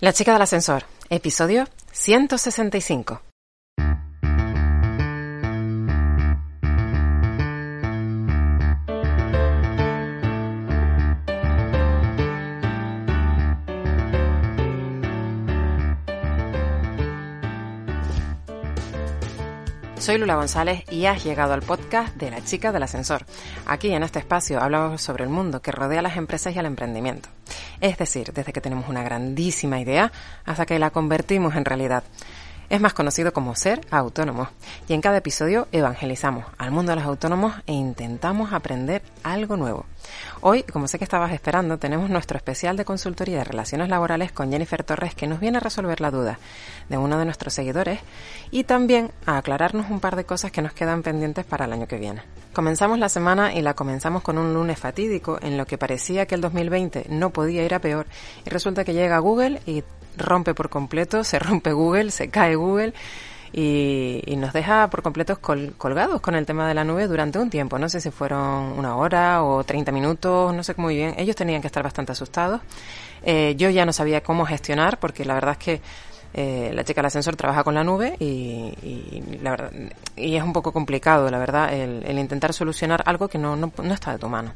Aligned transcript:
La 0.00 0.12
chica 0.12 0.32
del 0.32 0.42
ascensor, 0.42 0.84
episodio 1.10 1.64
165. 1.90 3.20
Soy 19.98 20.18
Lula 20.18 20.36
González 20.36 20.84
y 20.92 21.06
has 21.06 21.24
llegado 21.24 21.54
al 21.54 21.62
podcast 21.62 22.14
de 22.14 22.30
La 22.30 22.44
chica 22.44 22.70
del 22.70 22.84
ascensor. 22.84 23.26
Aquí 23.66 23.90
en 23.90 24.04
este 24.04 24.20
espacio 24.20 24.62
hablamos 24.62 25.02
sobre 25.02 25.24
el 25.24 25.30
mundo 25.30 25.60
que 25.60 25.72
rodea 25.72 25.98
a 25.98 26.02
las 26.02 26.16
empresas 26.16 26.54
y 26.54 26.58
al 26.60 26.66
emprendimiento. 26.66 27.28
Es 27.80 27.96
decir, 27.98 28.32
desde 28.32 28.52
que 28.52 28.60
tenemos 28.60 28.88
una 28.88 29.02
grandísima 29.02 29.80
idea 29.80 30.12
hasta 30.44 30.66
que 30.66 30.78
la 30.78 30.90
convertimos 30.90 31.54
en 31.54 31.64
realidad. 31.64 32.02
Es 32.70 32.80
más 32.80 32.92
conocido 32.92 33.32
como 33.32 33.54
ser 33.54 33.80
autónomo. 33.90 34.48
Y 34.88 34.92
en 34.92 35.00
cada 35.00 35.18
episodio 35.18 35.68
evangelizamos 35.72 36.44
al 36.58 36.70
mundo 36.70 36.92
de 36.92 36.96
los 36.96 37.06
autónomos 37.06 37.54
e 37.66 37.72
intentamos 37.72 38.52
aprender 38.52 39.02
algo 39.22 39.56
nuevo. 39.56 39.86
Hoy, 40.40 40.62
como 40.62 40.88
sé 40.88 40.98
que 40.98 41.04
estabas 41.04 41.32
esperando, 41.32 41.78
tenemos 41.78 42.10
nuestro 42.10 42.36
especial 42.36 42.76
de 42.76 42.84
consultoría 42.84 43.38
de 43.38 43.44
relaciones 43.44 43.88
laborales 43.88 44.32
con 44.32 44.50
Jennifer 44.50 44.84
Torres 44.84 45.14
que 45.14 45.26
nos 45.26 45.40
viene 45.40 45.58
a 45.58 45.60
resolver 45.60 46.00
la 46.00 46.10
duda 46.10 46.38
de 46.88 46.96
uno 46.96 47.18
de 47.18 47.24
nuestros 47.24 47.54
seguidores 47.54 48.00
y 48.50 48.64
también 48.64 49.10
a 49.26 49.38
aclararnos 49.38 49.90
un 49.90 50.00
par 50.00 50.16
de 50.16 50.24
cosas 50.24 50.52
que 50.52 50.62
nos 50.62 50.72
quedan 50.72 51.02
pendientes 51.02 51.44
para 51.44 51.64
el 51.64 51.72
año 51.72 51.88
que 51.88 51.98
viene. 51.98 52.22
Comenzamos 52.52 52.98
la 52.98 53.08
semana 53.08 53.54
y 53.54 53.62
la 53.62 53.74
comenzamos 53.74 54.22
con 54.22 54.38
un 54.38 54.54
lunes 54.54 54.78
fatídico 54.78 55.38
en 55.42 55.56
lo 55.56 55.66
que 55.66 55.78
parecía 55.78 56.26
que 56.26 56.34
el 56.34 56.40
2020 56.40 57.06
no 57.10 57.30
podía 57.30 57.64
ir 57.64 57.74
a 57.74 57.80
peor 57.80 58.06
y 58.44 58.50
resulta 58.50 58.84
que 58.84 58.94
llega 58.94 59.18
Google 59.18 59.60
y 59.66 59.84
rompe 60.16 60.54
por 60.54 60.68
completo, 60.68 61.24
se 61.24 61.38
rompe 61.38 61.72
Google, 61.72 62.10
se 62.10 62.30
cae 62.30 62.54
Google 62.54 62.94
y, 63.52 64.22
nos 64.36 64.52
deja 64.52 64.88
por 64.88 65.02
completo 65.02 65.40
colgados 65.40 66.20
con 66.20 66.34
el 66.34 66.46
tema 66.46 66.68
de 66.68 66.74
la 66.74 66.84
nube 66.84 67.06
durante 67.08 67.38
un 67.38 67.50
tiempo. 67.50 67.78
No 67.78 67.88
sé 67.88 68.00
si 68.00 68.10
fueron 68.10 68.78
una 68.78 68.96
hora 68.96 69.42
o 69.42 69.64
30 69.64 69.90
minutos, 69.90 70.54
no 70.54 70.62
sé 70.62 70.74
muy 70.76 70.96
bien. 70.96 71.14
Ellos 71.18 71.34
tenían 71.34 71.60
que 71.60 71.66
estar 71.66 71.82
bastante 71.82 72.12
asustados. 72.12 72.60
Eh, 73.22 73.54
yo 73.56 73.70
ya 73.70 73.84
no 73.84 73.92
sabía 73.92 74.22
cómo 74.22 74.46
gestionar 74.46 74.98
porque 74.98 75.24
la 75.24 75.34
verdad 75.34 75.52
es 75.52 75.58
que 75.58 75.80
eh, 76.34 76.70
la 76.74 76.84
chica 76.84 77.00
del 77.00 77.06
ascensor 77.06 77.36
trabaja 77.36 77.64
con 77.64 77.74
la 77.74 77.82
nube 77.82 78.14
y, 78.20 79.22
la 79.42 79.50
verdad, 79.50 79.72
y 80.14 80.36
es 80.36 80.42
un 80.42 80.52
poco 80.52 80.72
complicado, 80.72 81.30
la 81.30 81.38
verdad, 81.38 81.72
el, 81.72 82.18
intentar 82.18 82.52
solucionar 82.52 83.02
algo 83.06 83.28
que 83.28 83.38
no, 83.38 83.56
no, 83.56 83.72
no 83.82 83.94
está 83.94 84.12
de 84.12 84.18
tu 84.18 84.28
mano. 84.28 84.52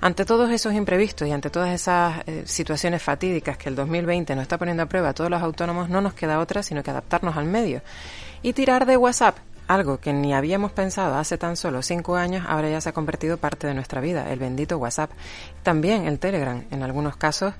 Ante 0.00 0.24
todos 0.24 0.50
esos 0.50 0.74
imprevistos 0.74 1.26
y 1.26 1.32
ante 1.32 1.50
todas 1.50 1.70
esas 1.70 2.22
eh, 2.26 2.42
situaciones 2.46 3.02
fatídicas 3.02 3.56
que 3.56 3.68
el 3.68 3.76
2020 3.76 4.34
nos 4.34 4.42
está 4.42 4.58
poniendo 4.58 4.82
a 4.82 4.86
prueba 4.86 5.10
a 5.10 5.14
todos 5.14 5.30
los 5.30 5.42
autónomos, 5.42 5.88
no 5.88 6.00
nos 6.00 6.14
queda 6.14 6.38
otra 6.38 6.62
sino 6.62 6.82
que 6.82 6.90
adaptarnos 6.90 7.36
al 7.36 7.46
medio 7.46 7.80
y 8.42 8.52
tirar 8.52 8.86
de 8.86 8.96
WhatsApp. 8.96 9.38
Algo 9.68 9.98
que 9.98 10.12
ni 10.12 10.32
habíamos 10.32 10.70
pensado 10.70 11.16
hace 11.16 11.38
tan 11.38 11.56
solo 11.56 11.82
cinco 11.82 12.14
años, 12.14 12.46
ahora 12.48 12.70
ya 12.70 12.80
se 12.80 12.90
ha 12.90 12.92
convertido 12.92 13.36
parte 13.36 13.66
de 13.66 13.74
nuestra 13.74 14.00
vida, 14.00 14.30
el 14.30 14.38
bendito 14.38 14.78
WhatsApp. 14.78 15.10
También 15.64 16.06
el 16.06 16.20
Telegram, 16.20 16.62
en 16.70 16.82
algunos 16.84 17.16
casos, 17.16 17.52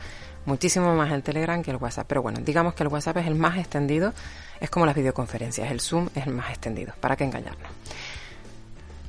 muchísimo 0.45 0.95
más 0.95 1.11
el 1.11 1.25
Telegram 1.25 1.63
que 1.65 1.73
el 1.73 1.79
WhatsApp. 1.79 2.07
Pero 2.07 2.23
bueno, 2.23 2.39
digamos 2.45 2.75
que 2.75 2.85
el 2.85 2.91
WhatsApp 2.91 3.17
es 3.17 3.27
el 3.27 3.35
más 3.35 3.59
extendido, 3.59 4.13
es 4.61 4.71
como 4.71 4.87
las 4.87 4.95
videoconferencias, 4.95 5.69
el 5.71 5.81
Zoom 5.81 6.09
es 6.15 6.29
el 6.29 6.33
más 6.33 6.51
extendido, 6.51 6.95
¿para 7.01 7.17
qué 7.17 7.25
engañarnos? 7.25 7.71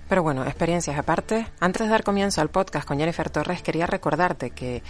Pero 0.09 0.23
bueno, 0.23 0.43
experiencias 0.45 0.97
aparte, 0.97 1.47
antes 1.59 1.81
de 1.81 1.89
dar 1.89 2.03
comienzo 2.03 2.39
al 2.39 2.49
podcast 2.49 2.87
con 2.87 2.97
Jennifer 2.97 3.29
Torres, 3.29 3.61
quería 3.61 3.87
recordarte 3.87 4.51
que 4.51 4.81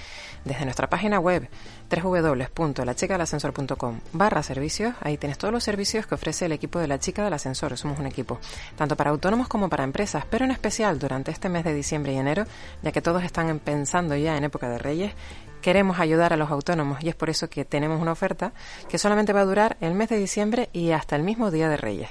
desde 0.46 0.66
nuestra 0.66 0.90
página 0.90 1.20
web 1.20 1.50
www.lachicadelascensor.com 1.90 4.00
barra 4.14 4.44
servicios, 4.44 4.96
ahí 5.02 5.18
tienes 5.18 5.38
todos 5.38 5.54
los 5.54 5.64
servicios 5.64 6.08
que 6.08 6.16
ofrece 6.16 6.46
el 6.46 6.52
equipo 6.52 6.80
de 6.80 6.88
la 6.88 7.00
chica 7.00 7.24
del 7.24 7.34
ascensor. 7.34 7.78
Somos 7.78 8.00
un 8.00 8.06
equipo 8.06 8.40
tanto 8.76 8.96
para 8.96 9.12
autónomos 9.12 9.48
como 9.48 9.70
para 9.70 9.84
empresas, 9.84 10.26
pero 10.30 10.46
en 10.46 10.52
especial 10.52 11.00
durante 11.00 11.32
este 11.32 11.50
mes 11.50 11.64
de 11.64 11.74
diciembre 11.74 12.14
y 12.14 12.18
enero, 12.18 12.46
ya 12.82 12.92
que 12.92 13.02
todos 13.02 13.24
están 13.24 13.60
pensando 13.60 14.16
ya 14.16 14.38
en 14.38 14.44
época 14.44 14.70
de 14.70 14.78
Reyes, 14.78 15.14
queremos 15.62 16.00
ayudar 16.00 16.34
a 16.34 16.38
los 16.38 16.52
autónomos 16.52 17.04
y 17.04 17.10
es 17.10 17.16
por 17.16 17.30
eso 17.30 17.50
que 17.50 17.66
tenemos 17.66 18.02
una 18.02 18.12
oferta 18.12 18.54
que 18.90 18.98
solamente 18.98 19.34
va 19.34 19.42
a 19.42 19.46
durar 19.46 19.78
el 19.82 19.94
mes 19.94 20.10
de 20.10 20.18
diciembre 20.18 20.70
y 20.74 20.92
hasta 20.92 21.16
el 21.16 21.24
mismo 21.24 21.52
día 21.52 21.70
de 21.70 21.78
Reyes, 21.78 22.10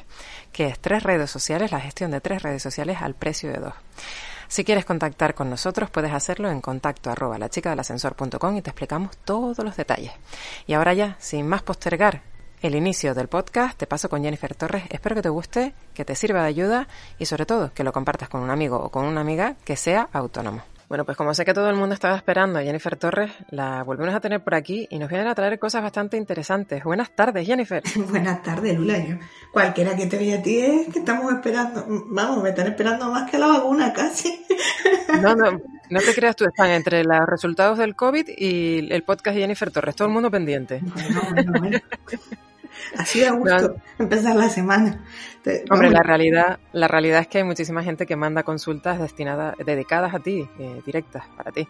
que 0.53 0.67
es 0.67 0.79
tres 0.79 1.03
redes 1.03 1.31
sociales, 1.31 1.73
la 1.73 1.81
gestión 1.81 2.11
de 2.11 2.21
tres 2.21 2.43
redes 2.43 2.63
sociales 2.63 2.99
al 3.01 3.15
precio 3.15 3.51
de 3.51 3.59
dos. 3.59 3.75
Si 4.49 4.65
quieres 4.65 4.85
contactar 4.85 5.35
con 5.35 5.51
nosotros, 5.51 5.91
puedes 5.91 6.13
hacerlo 6.13 6.51
en 6.51 6.61
contacto 6.61 7.11
arroba 7.11 7.39
la 7.39 7.49
chica 7.49 7.71
del 7.71 7.81
ascensor.com 7.81 8.57
y 8.57 8.63
te 8.63 8.71
explicamos 8.71 9.17
todos 9.19 9.59
los 9.59 9.77
detalles. 9.77 10.13
Y 10.67 10.75
ahora 10.75 10.95
ya, 10.95 11.17
sin 11.19 11.47
más 11.49 11.63
postergar 11.63 12.23
el 12.63 12.75
inicio 12.75 13.15
del 13.15 13.29
podcast, 13.29 13.79
te 13.79 13.87
paso 13.87 14.09
con 14.09 14.23
Jennifer 14.23 14.55
Torres. 14.55 14.85
Espero 14.91 15.15
que 15.17 15.23
te 15.23 15.29
guste, 15.29 15.75
que 15.95 16.05
te 16.05 16.15
sirva 16.15 16.43
de 16.43 16.49
ayuda 16.49 16.89
y 17.19 17.27
sobre 17.27 17.47
todo 17.47 17.73
que 17.73 17.85
lo 17.85 17.93
compartas 17.93 18.29
con 18.29 18.41
un 18.43 18.51
amigo 18.51 18.79
o 18.79 18.91
con 18.91 19.05
una 19.05 19.21
amiga 19.21 19.57
que 19.65 19.77
sea 19.77 20.09
autónomo. 20.13 20.63
Bueno, 20.89 21.05
pues 21.05 21.17
como 21.17 21.35
sé 21.35 21.45
que 21.45 21.53
todo 21.53 21.69
el 21.69 21.75
mundo 21.75 21.95
estaba 21.95 22.17
esperando 22.17 22.61
a 22.61 22.63
Jennifer 22.63 22.97
Torres, 22.97 23.33
la 23.51 23.83
volvemos 23.83 24.15
a 24.15 24.21
tener 24.21 24.43
por 24.45 24.55
aquí 24.55 24.87
y 24.89 24.99
nos 25.01 25.09
vienen 25.09 25.27
a 25.27 25.35
traer 25.35 25.59
cosas 25.59 25.83
bastante 25.83 26.17
interesantes. 26.17 26.85
Buenas 26.85 27.11
tardes, 27.11 27.45
Jennifer. 27.45 27.83
Buenas 28.09 28.41
tardes, 28.43 28.79
Lula. 28.79 29.19
cualquiera 29.53 29.97
que 29.97 30.07
te 30.07 30.17
vea 30.17 30.39
a 30.39 30.43
ti 30.43 30.61
es 30.61 30.93
que 30.93 31.01
estamos 31.01 31.33
esperando. 31.33 31.85
Vamos, 31.89 32.41
me 32.41 32.51
están 32.51 32.69
esperando 32.69 33.11
más 33.11 33.29
que 33.29 33.37
la 33.37 33.49
vacuna 33.49 33.93
casi. 33.95 34.47
No, 35.21 35.35
no, 35.35 35.61
no 35.91 36.01
te 36.01 36.15
creas 36.15 36.37
tú, 36.37 36.45
están 36.45 36.71
entre 36.71 37.03
los 37.03 37.27
resultados 37.27 37.79
del 37.79 37.97
COVID 37.97 38.29
y 38.37 38.87
el 38.93 39.03
podcast 39.03 39.35
de 39.35 39.41
Jennifer 39.41 39.73
Torres, 39.73 39.97
todo 39.97 40.07
el 40.07 40.15
mundo 40.15 40.31
pendiente. 40.31 40.83
Así 42.97 43.21
da 43.21 43.33
gusto 43.33 43.77
empezar 43.99 44.37
la 44.37 44.49
semana. 44.49 45.05
Hombre, 45.71 45.91
la 45.91 46.03
realidad, 46.03 46.59
la 46.73 46.89
realidad 46.89 47.21
es 47.21 47.29
que 47.29 47.39
hay 47.39 47.45
muchísima 47.45 47.83
gente 47.83 48.07
que 48.07 48.17
manda 48.17 48.43
consultas 48.43 48.99
destinadas, 48.99 49.55
dedicadas 49.65 50.15
a 50.15 50.19
ti, 50.19 50.49
eh, 50.59 50.83
directas 50.85 51.25
para 51.37 51.53
ti. 51.53 51.69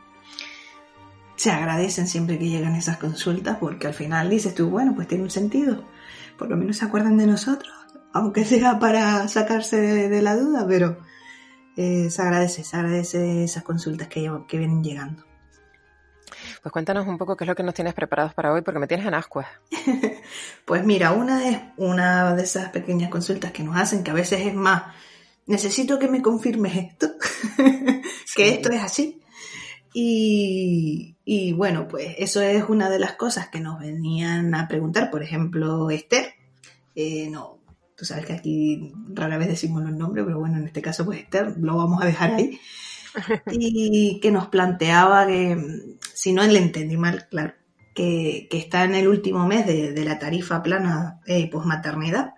Se 1.37 1.51
agradecen 1.51 2.07
siempre 2.07 2.39
que 2.39 2.49
llegan 2.49 2.75
esas 2.75 2.97
consultas 2.97 3.59
porque 3.61 3.87
al 3.87 3.95
final 3.95 4.31
dices 4.31 4.55
tú, 4.55 4.71
bueno, 4.71 4.95
pues 4.95 5.07
tiene 5.07 5.25
un 5.25 5.31
sentido. 5.31 5.85
Por 6.39 6.49
lo 6.49 6.57
menos 6.57 6.79
se 6.79 6.87
acuerdan 6.87 7.19
de 7.19 7.27
nosotros, 7.27 7.73
aunque 8.13 8.45
sea 8.45 8.79
para 8.79 9.29
sacarse 9.29 10.09
de, 10.09 10.23
la 10.23 10.37
duda, 10.37 10.67
pero 10.67 10.99
eh, 11.77 12.09
se 12.09 12.23
agradece, 12.23 12.65
se 12.65 12.77
agradece 12.77 13.45
esas 13.45 13.63
consultas 13.63 14.09
que, 14.09 14.31
que 14.49 14.59
vienen 14.59 14.83
llegando. 14.83 15.26
Pues 16.67 16.73
cuéntanos 16.73 17.07
un 17.07 17.17
poco 17.17 17.37
qué 17.37 17.45
es 17.45 17.47
lo 17.47 17.55
que 17.55 17.63
nos 17.63 17.75
tienes 17.75 17.95
preparados 17.95 18.35
para 18.35 18.53
hoy, 18.53 18.61
porque 18.61 18.81
me 18.81 18.89
tienes 18.89 19.07
en 19.07 19.15
ascuas. 19.15 19.47
pues 20.65 20.85
mira, 20.85 21.13
una 21.13 21.49
es 21.49 21.61
una 21.77 22.35
de 22.35 22.43
esas 22.43 22.71
pequeñas 22.71 23.09
consultas 23.09 23.53
que 23.53 23.63
nos 23.63 23.77
hacen, 23.77 24.03
que 24.03 24.11
a 24.11 24.15
veces 24.15 24.45
es 24.45 24.53
más, 24.53 24.83
necesito 25.47 25.97
que 26.01 26.09
me 26.09 26.23
confirmes 26.23 26.75
esto, 26.75 27.13
que 28.35 28.49
esto 28.49 28.71
es 28.71 28.83
así. 28.83 29.23
Y, 29.95 31.53
bueno, 31.53 31.87
pues 31.87 32.17
eso 32.19 32.41
es 32.41 32.65
una 32.69 32.91
de 32.91 32.99
las 32.99 33.13
cosas 33.13 33.47
que 33.47 33.61
nos 33.61 33.79
venían 33.79 34.53
a 34.53 34.67
preguntar, 34.67 35.13
por 35.13 35.23
ejemplo, 35.23 35.89
Esther. 35.91 36.35
Eh, 36.97 37.29
no, 37.31 37.61
tú 37.95 38.05
sabes 38.05 38.27
que 38.27 38.33
aquí 38.33 38.93
rara 39.15 39.39
vez 39.39 39.47
decimos 39.47 39.85
los 39.85 39.93
nombres, 39.93 40.25
pero 40.27 40.41
bueno, 40.41 40.59
en 40.59 40.67
este 40.67 40.83
caso, 40.83 41.05
pues 41.05 41.21
Esther, 41.21 41.59
lo 41.61 41.77
vamos 41.77 42.03
a 42.03 42.07
dejar 42.07 42.35
ahí. 42.35 42.59
Y 43.51 44.21
que 44.21 44.31
nos 44.31 44.49
planteaba 44.49 45.27
que, 45.27 45.99
si 46.15 46.33
no 46.33 46.43
le 46.43 46.59
entendí 46.59 46.97
mal, 46.97 47.29
claro, 47.29 47.55
que, 47.95 48.49
está 48.51 48.85
en 48.85 48.95
el 48.95 49.09
último 49.09 49.47
mes 49.47 49.67
de, 49.67 50.05
la 50.05 50.19
tarifa 50.19 50.63
plana 50.63 51.21
eh, 51.27 51.51
posmaternidad. 51.51 52.35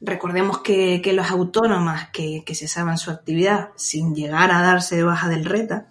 Recordemos 0.00 0.58
que, 0.58 1.00
que 1.02 1.12
las 1.12 1.30
autónomas 1.30 2.08
que, 2.10 2.42
que 2.44 2.54
cesaban 2.54 2.98
su 2.98 3.10
actividad 3.10 3.70
sin 3.76 4.14
llegar 4.14 4.50
a 4.50 4.62
darse 4.62 4.96
de 4.96 5.04
baja 5.04 5.28
del 5.28 5.44
RETA 5.44 5.88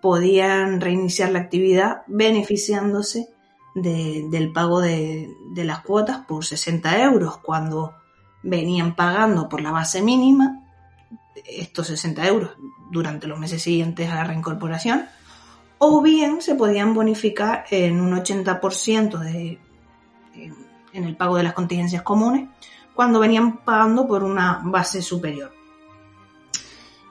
podían 0.00 0.80
reiniciar 0.80 1.30
la 1.30 1.38
actividad 1.38 2.02
beneficiándose 2.06 3.28
del 3.74 4.52
pago 4.52 4.80
de, 4.80 5.28
de 5.52 5.64
las 5.64 5.80
cuotas 5.80 6.18
por 6.28 6.44
60 6.44 7.02
euros 7.02 7.38
cuando 7.38 7.94
venían 8.42 8.94
pagando 8.94 9.48
por 9.48 9.60
la 9.60 9.72
base 9.72 10.00
mínima 10.00 10.63
estos 11.46 11.88
60 11.88 12.26
euros 12.26 12.50
durante 12.90 13.26
los 13.26 13.38
meses 13.38 13.62
siguientes 13.62 14.10
a 14.10 14.16
la 14.16 14.24
reincorporación, 14.24 15.06
o 15.78 16.00
bien 16.00 16.40
se 16.40 16.54
podían 16.54 16.94
bonificar 16.94 17.64
en 17.70 18.00
un 18.00 18.12
80% 18.12 19.18
de, 19.18 19.58
en 20.92 21.04
el 21.04 21.16
pago 21.16 21.36
de 21.36 21.42
las 21.42 21.52
contingencias 21.52 22.02
comunes 22.02 22.48
cuando 22.94 23.18
venían 23.18 23.58
pagando 23.58 24.06
por 24.06 24.22
una 24.22 24.60
base 24.64 25.02
superior. 25.02 25.52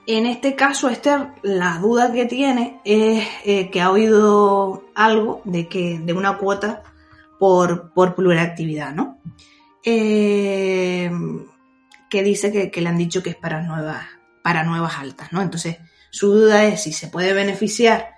En 0.06 0.26
este 0.26 0.56
caso, 0.56 0.90
Esther, 0.90 1.30
la 1.44 1.78
duda 1.78 2.12
que 2.12 2.26
tiene 2.26 2.82
es 2.84 3.26
eh, 3.46 3.70
que 3.70 3.82
ha 3.82 3.92
oído 3.92 4.84
algo 4.96 5.42
de 5.46 5.68
que 5.68 6.00
de 6.00 6.14
una 6.14 6.38
cuota 6.38 6.84
por, 7.40 7.92
por 7.94 8.16
pluriactividad, 8.16 8.94
¿no? 8.94 9.18
Eh, 9.84 11.10
que 12.14 12.22
dice 12.22 12.52
que, 12.52 12.70
que, 12.70 12.80
le 12.80 12.90
han 12.90 12.98
dicho 13.00 13.24
que 13.24 13.32
es 13.32 13.36
para 13.36 13.64
nuevas, 13.64 14.06
para 14.44 14.64
nuevas 14.64 15.00
altas, 15.00 15.34
¿no? 15.34 15.42
Entonces, 15.42 15.78
su 16.12 16.32
duda 16.32 16.64
es 16.64 16.84
si 16.84 16.94
se 16.94 17.08
puede 17.08 17.34
beneficiar 17.34 18.14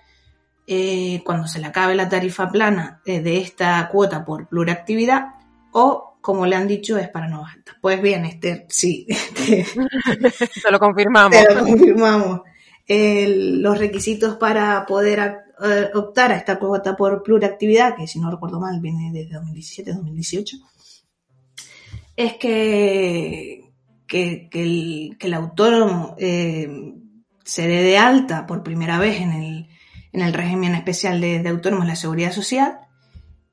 eh, 0.68 1.22
cuando 1.24 1.48
se 1.48 1.60
le 1.60 1.68
acabe 1.68 1.96
la 1.96 2.10
tarifa 2.10 2.50
plana 2.50 3.02
eh, 3.06 3.22
de 3.22 3.38
esta 3.38 3.88
cuota 3.88 4.26
por 4.26 4.50
pluriactividad 4.50 5.28
o 5.72 6.18
como 6.20 6.46
le 6.46 6.58
han 6.58 6.68
dicho, 6.68 6.98
es 6.98 7.08
para 7.08 7.30
novatas. 7.30 7.78
Pues 7.80 8.02
bien, 8.02 8.26
Esther, 8.26 8.66
sí. 8.68 9.08
Te 9.46 10.72
lo 10.72 10.78
confirmamos. 10.78 11.32
Te 11.32 11.56
lo 11.56 11.64
confirmamos. 11.64 12.42
los 12.90 13.78
requisitos 13.78 14.36
para 14.36 14.86
poder 14.86 15.38
eh, 15.64 15.90
optar 15.94 16.34
a 16.34 16.36
esta 16.36 16.60
cuota 16.60 16.98
por 16.98 17.24
pluriactividad, 17.24 17.96
que 17.96 18.08
si 18.08 18.20
no 18.20 18.30
recuerdo 18.30 18.60
mal 18.60 18.82
viene 18.82 19.12
desde 19.14 19.38
2017-2018, 19.38 20.60
es 22.18 22.34
que, 22.34 23.65
que, 24.08 24.50
el, 25.20 25.34
autónomo 25.34 26.16
eh, 26.18 26.94
se 27.44 27.68
dé 27.68 27.84
de 27.84 27.98
alta 27.98 28.46
por 28.46 28.64
primera 28.64 29.00
vez 29.00 29.22
en 29.22 29.32
el, 29.32 29.68
en 30.12 30.22
el 30.22 30.34
régimen 30.34 30.76
especial 30.76 31.22
de, 31.22 31.48
autónomos 31.48 31.86
de 31.86 31.92
la 31.92 31.96
seguridad 31.96 32.32
social 32.32 32.80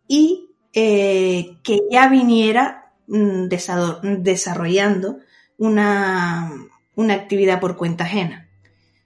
y 0.07 0.51
eh, 0.73 1.59
que 1.63 1.81
ya 1.91 2.09
viniera 2.09 2.93
mm, 3.07 3.49
desarrollando 3.49 5.19
una, 5.59 6.51
una 6.95 7.15
actividad 7.15 7.61
por 7.61 7.77
cuenta 7.77 8.05
ajena. 8.05 8.49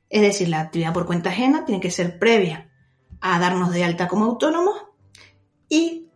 Es 0.08 0.22
decir, 0.22 0.48
la 0.48 0.60
actividad 0.60 0.92
por 0.92 1.06
cuenta 1.06 1.30
ajena 1.30 1.64
tiene 1.64 1.80
que 1.80 1.90
ser 1.90 2.18
previa 2.18 2.70
a 3.20 3.38
darnos 3.38 3.72
de 3.72 3.84
alta 3.84 4.08
como 4.08 4.24
autónomos 4.24 4.76
y 5.68 6.08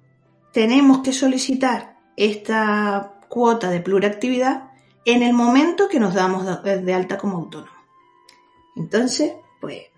tenemos 0.53 1.01
que 1.01 1.13
solicitar 1.13 1.99
esta 2.17 3.21
cuota 3.29 3.71
de 3.71 3.81
pluriactividad 3.81 4.70
en 5.05 5.23
el 5.23 5.33
momento 5.33 5.89
que 5.89 6.01
nos 6.01 6.15
damos 6.15 6.63
de 6.63 6.95
alta 6.95 7.19
como 7.19 7.39
autónomos. 7.39 7.75
Entonces, 8.77 9.33
pues 9.61 9.91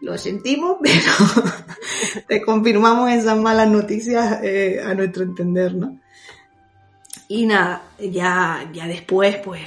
lo 0.00 0.16
sentimos, 0.18 0.78
pero 0.82 2.24
te 2.26 2.42
confirmamos 2.42 3.10
esas 3.10 3.38
malas 3.38 3.68
noticias 3.68 4.42
eh, 4.42 4.80
a 4.84 4.94
nuestro 4.94 5.22
entender, 5.22 5.74
¿no? 5.74 5.98
Y 7.28 7.46
nada, 7.46 7.82
ya, 7.98 8.68
ya 8.72 8.86
después, 8.86 9.36
pues, 9.36 9.62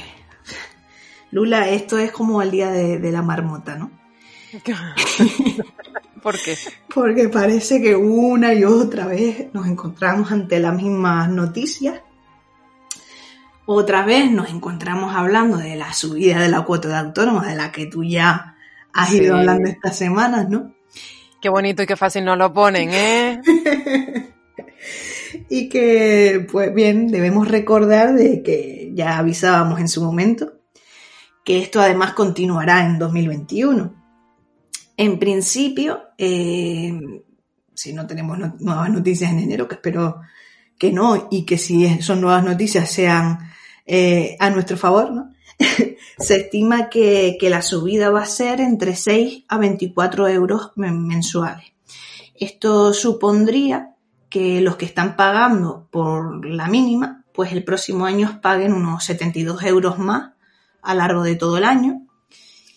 Lula, 1.32 1.70
esto 1.70 1.98
es 1.98 2.12
como 2.12 2.42
el 2.42 2.52
día 2.52 2.70
de, 2.72 3.12
la 3.12 3.22
marmota, 3.22 3.76
¿no? 3.76 3.90
¿Por 6.22 6.40
qué? 6.40 6.58
Porque 6.94 7.30
parece 7.30 7.82
que 7.82 7.96
una 7.96 8.54
y 8.54 8.66
otra 8.66 9.08
vez 9.08 9.52
nos 9.54 9.66
encontramos 9.68 10.32
ante 10.32 10.60
las 10.60 10.76
mismas 10.76 11.30
noticias. 11.30 12.02
Otra 13.66 14.06
vez 14.06 14.30
nos 14.30 14.50
encontramos 14.50 15.16
hablando 15.16 15.58
de 15.58 15.76
la 15.76 15.94
subida 15.94 16.42
de 16.42 16.50
la 16.50 16.62
cuota 16.62 16.90
de 16.90 16.96
autónomos, 16.96 17.48
de 17.48 17.56
la 17.56 17.72
que 17.72 17.86
tú 17.86 18.04
ya 18.04 18.56
has 18.94 19.14
ido 19.14 19.38
hablando 19.38 19.70
estas 19.70 19.98
semanas, 19.98 20.50
¿no? 20.50 20.74
Qué 21.42 21.50
bonito 21.50 21.84
y 21.84 21.86
qué 21.86 21.96
fácil 21.96 22.26
nos 22.26 22.38
lo 22.38 22.54
ponen, 22.54 22.90
¿eh? 22.92 23.42
y 25.50 25.70
que, 25.70 26.46
pues 26.52 26.74
bien, 26.74 27.08
debemos 27.08 27.48
recordar 27.48 28.14
de 28.14 28.44
que 28.44 28.92
ya 28.94 29.18
avisábamos 29.18 29.80
en 29.80 29.88
su 29.88 30.04
momento 30.04 30.54
que 31.44 31.60
esto 31.60 31.82
además 31.82 32.14
continuará 32.14 32.86
en 32.86 33.00
2021. 33.00 33.94
En 34.96 35.20
principio, 35.20 36.02
eh, 36.18 36.94
si 37.74 37.94
no 37.94 38.08
tenemos 38.08 38.38
nuevas 38.60 38.90
noticias 38.90 39.32
en 39.32 39.40
enero, 39.40 39.68
que 39.68 39.76
espero 39.76 40.22
que 40.78 40.92
no, 40.92 41.28
y 41.32 41.46
que 41.46 41.58
si 41.58 42.02
son 42.02 42.22
nuevas 42.22 42.44
noticias 42.44 42.92
sean 42.92 43.52
eh, 43.86 44.36
a 44.40 44.50
nuestro 44.50 44.78
favor, 44.78 45.12
¿no? 45.12 45.34
se 46.18 46.36
estima 46.36 46.90
que, 46.90 47.38
la 47.42 47.62
subida 47.62 48.10
va 48.10 48.24
a 48.24 48.28
ser 48.28 48.62
entre 48.62 48.96
6 48.96 49.46
a 49.48 49.58
24 49.58 50.28
euros 50.28 50.72
mensuales. 50.76 51.66
Esto 52.36 52.94
supondría 52.94 53.96
que 54.30 54.62
los 54.62 54.78
que 54.78 54.86
están 54.86 55.16
pagando 55.16 55.88
por 55.92 56.46
la 56.46 56.68
mínima, 56.68 57.24
pues 57.34 57.52
el 57.52 57.64
próximo 57.64 58.06
año 58.06 58.40
paguen 58.42 58.74
unos 58.74 59.04
72 59.06 59.64
euros 59.64 60.00
más 60.00 60.32
a 60.82 60.94
lo 60.94 61.00
largo 61.00 61.24
de 61.24 61.36
todo 61.36 61.58
el 61.58 61.64
año. 61.64 62.08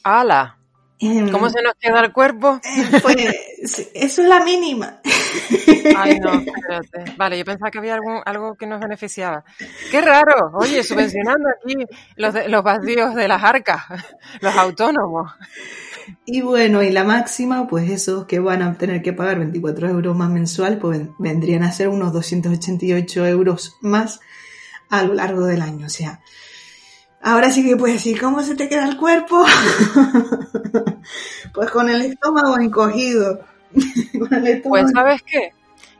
¡Hala! 0.02 0.55
Em, 0.98 1.30
¿Cómo 1.30 1.50
se 1.50 1.62
nos 1.62 1.74
queda 1.74 2.00
el 2.00 2.12
cuerpo? 2.12 2.58
Eh, 2.64 3.00
pues 3.02 3.16
eso 3.94 4.22
es 4.22 4.28
la 4.28 4.42
mínima. 4.42 5.00
Ay, 5.96 6.18
no, 6.18 6.32
espérate. 6.46 7.16
Vale, 7.16 7.38
yo 7.38 7.44
pensaba 7.44 7.70
que 7.70 7.78
había 7.78 7.94
algo, 7.94 8.22
algo 8.24 8.54
que 8.56 8.66
nos 8.66 8.80
beneficiaba. 8.80 9.44
¡Qué 9.90 10.00
raro! 10.00 10.52
Oye, 10.54 10.82
subvencionando 10.82 11.48
aquí 11.50 11.76
los, 12.16 12.34
los 12.48 12.62
vacíos 12.62 13.14
de 13.14 13.28
las 13.28 13.42
arcas, 13.44 13.82
los 14.40 14.56
autónomos. 14.56 15.32
Y 16.24 16.40
bueno, 16.40 16.82
y 16.82 16.90
la 16.90 17.04
máxima, 17.04 17.66
pues 17.66 17.90
esos 17.90 18.26
que 18.26 18.38
van 18.38 18.62
a 18.62 18.78
tener 18.78 19.02
que 19.02 19.12
pagar 19.12 19.38
24 19.38 19.88
euros 19.88 20.16
más 20.16 20.30
mensual, 20.30 20.78
pues 20.78 21.00
vendrían 21.18 21.62
a 21.62 21.72
ser 21.72 21.88
unos 21.88 22.12
288 22.12 23.26
euros 23.26 23.76
más 23.80 24.20
a 24.88 25.02
lo 25.02 25.14
largo 25.14 25.44
del 25.44 25.62
año. 25.62 25.86
O 25.86 25.90
sea, 25.90 26.20
Ahora 27.26 27.50
sí 27.50 27.64
que 27.64 27.76
puedes 27.76 27.96
decir, 27.96 28.20
¿cómo 28.20 28.40
se 28.40 28.54
te 28.54 28.68
queda 28.68 28.88
el 28.88 28.96
cuerpo? 28.96 29.44
pues 31.54 31.70
con 31.72 31.90
el 31.90 32.02
estómago 32.02 32.56
encogido. 32.60 33.40
Pues 34.62 34.92
sabes 34.92 35.22
qué, 35.22 35.52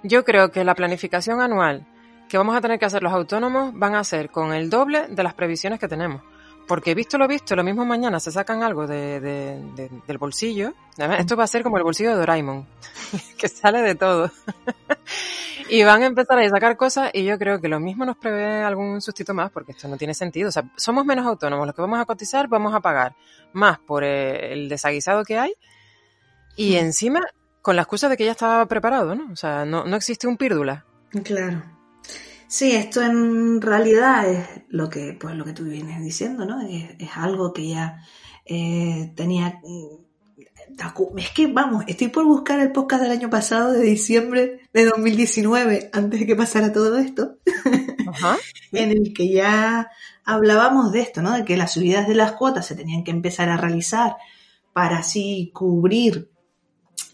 yo 0.04 0.24
creo 0.24 0.52
que 0.52 0.62
la 0.62 0.76
planificación 0.76 1.40
anual 1.40 1.84
que 2.28 2.38
vamos 2.38 2.56
a 2.56 2.60
tener 2.60 2.78
que 2.78 2.84
hacer 2.84 3.02
los 3.02 3.12
autónomos 3.12 3.72
van 3.74 3.96
a 3.96 4.04
ser 4.04 4.30
con 4.30 4.52
el 4.52 4.70
doble 4.70 5.08
de 5.08 5.22
las 5.24 5.34
previsiones 5.34 5.80
que 5.80 5.88
tenemos. 5.88 6.22
Porque 6.68 6.94
visto 6.94 7.18
lo 7.18 7.26
visto, 7.26 7.56
lo 7.56 7.64
mismo 7.64 7.84
mañana 7.84 8.20
se 8.20 8.30
sacan 8.30 8.62
algo 8.62 8.86
de, 8.86 9.60
del 10.06 10.18
bolsillo. 10.18 10.74
Esto 11.18 11.36
va 11.36 11.42
a 11.42 11.48
ser 11.48 11.64
como 11.64 11.76
el 11.76 11.82
bolsillo 11.82 12.10
de 12.10 12.16
Doraemon, 12.16 12.66
que 13.36 13.48
sale 13.48 13.82
de 13.82 13.96
todo. 13.96 14.30
Y 15.68 15.82
van 15.84 16.02
a 16.02 16.06
empezar 16.06 16.38
a 16.38 16.48
sacar 16.48 16.76
cosas 16.76 17.10
y 17.12 17.24
yo 17.24 17.38
creo 17.38 17.60
que 17.60 17.68
lo 17.68 17.80
mismo 17.80 18.04
nos 18.04 18.16
prevé 18.16 18.62
algún 18.62 19.00
sustito 19.00 19.34
más 19.34 19.50
porque 19.50 19.72
esto 19.72 19.88
no 19.88 19.96
tiene 19.96 20.14
sentido. 20.14 20.48
O 20.48 20.52
sea, 20.52 20.70
somos 20.76 21.04
menos 21.04 21.26
autónomos, 21.26 21.66
los 21.66 21.74
que 21.74 21.82
vamos 21.82 22.00
a 22.00 22.04
cotizar 22.04 22.48
vamos 22.48 22.74
a 22.74 22.80
pagar 22.80 23.14
más 23.52 23.78
por 23.78 24.04
eh, 24.04 24.52
el 24.52 24.68
desaguisado 24.68 25.24
que 25.24 25.38
hay 25.38 25.54
y 26.56 26.76
encima 26.76 27.20
con 27.62 27.76
la 27.76 27.82
excusa 27.82 28.08
de 28.08 28.16
que 28.16 28.24
ya 28.24 28.32
estaba 28.32 28.64
preparado, 28.66 29.14
¿no? 29.14 29.32
O 29.32 29.36
sea, 29.36 29.64
no, 29.64 29.84
no 29.84 29.96
existe 29.96 30.26
un 30.26 30.36
pírdula. 30.36 30.84
Claro. 31.24 31.62
Sí, 32.48 32.72
esto 32.72 33.02
en 33.02 33.60
realidad 33.60 34.30
es 34.30 34.46
lo 34.68 34.88
que, 34.88 35.16
pues 35.20 35.34
lo 35.34 35.44
que 35.44 35.52
tú 35.52 35.64
vienes 35.64 36.00
diciendo, 36.00 36.44
¿no? 36.44 36.60
Es, 36.60 37.16
algo 37.16 37.52
que 37.52 37.70
ya 37.70 38.00
eh, 38.44 39.12
tenía 39.16 39.60
es 41.16 41.30
que, 41.30 41.46
vamos, 41.48 41.84
estoy 41.86 42.08
por 42.08 42.24
buscar 42.24 42.60
el 42.60 42.72
podcast 42.72 43.02
del 43.02 43.12
año 43.12 43.30
pasado, 43.30 43.72
de 43.72 43.82
diciembre 43.82 44.60
de 44.76 44.84
2019, 44.84 45.90
antes 45.92 46.20
de 46.20 46.26
que 46.26 46.36
pasara 46.36 46.72
todo 46.72 46.98
esto, 46.98 47.36
en 48.72 48.90
el 48.90 49.12
que 49.14 49.28
ya 49.28 49.90
hablábamos 50.24 50.92
de 50.92 51.00
esto, 51.00 51.22
¿no? 51.22 51.32
De 51.32 51.44
que 51.44 51.56
las 51.56 51.72
subidas 51.72 52.06
de 52.06 52.14
las 52.14 52.32
cuotas 52.32 52.66
se 52.66 52.76
tenían 52.76 53.02
que 53.02 53.10
empezar 53.10 53.48
a 53.48 53.56
realizar 53.56 54.16
para 54.72 54.98
así 54.98 55.50
cubrir, 55.54 56.30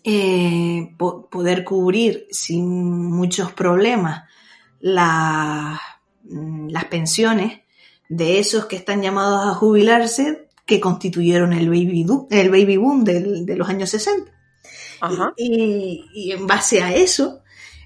eh, 0.04 0.94
poder 0.98 1.64
cubrir 1.64 2.26
sin 2.30 2.66
muchos 3.10 3.52
problemas 3.52 4.24
mm, 4.80 6.68
las 6.68 6.84
pensiones 6.90 7.60
de 8.08 8.38
esos 8.38 8.66
que 8.66 8.76
están 8.76 9.02
llamados 9.02 9.46
a 9.46 9.54
jubilarse 9.54 10.48
que 10.66 10.80
constituyeron 10.80 11.52
el 11.52 11.68
baby, 11.68 12.06
el 12.30 12.50
baby 12.50 12.76
boom 12.76 13.04
de 13.04 13.56
los 13.56 13.68
años 13.68 13.90
60. 13.90 14.32
Y, 15.36 16.32
en 16.32 16.46
base 16.46 16.82
a 16.82 16.94
eso 16.94 17.42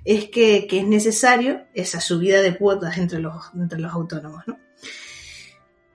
es 0.06 0.28
que, 0.28 0.66
es 0.70 0.86
necesario 0.86 1.64
esa 1.74 2.00
subida 2.00 2.40
de 2.40 2.56
cuotas 2.56 2.96
entre 2.96 3.18
los, 3.18 3.34
entre 3.54 3.78
los 3.78 3.92
autónomos. 3.92 4.44
¿no? 4.46 4.58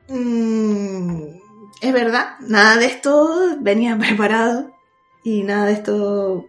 Mm, 0.10 1.40
es 1.82 1.94
verdad, 1.94 2.36
nada 2.42 2.78
de 2.78 2.86
esto 2.86 3.58
venía 3.60 3.98
preparado 4.00 4.72
y 5.24 5.44
nada 5.44 5.66
de 5.66 5.74
esto 5.74 6.48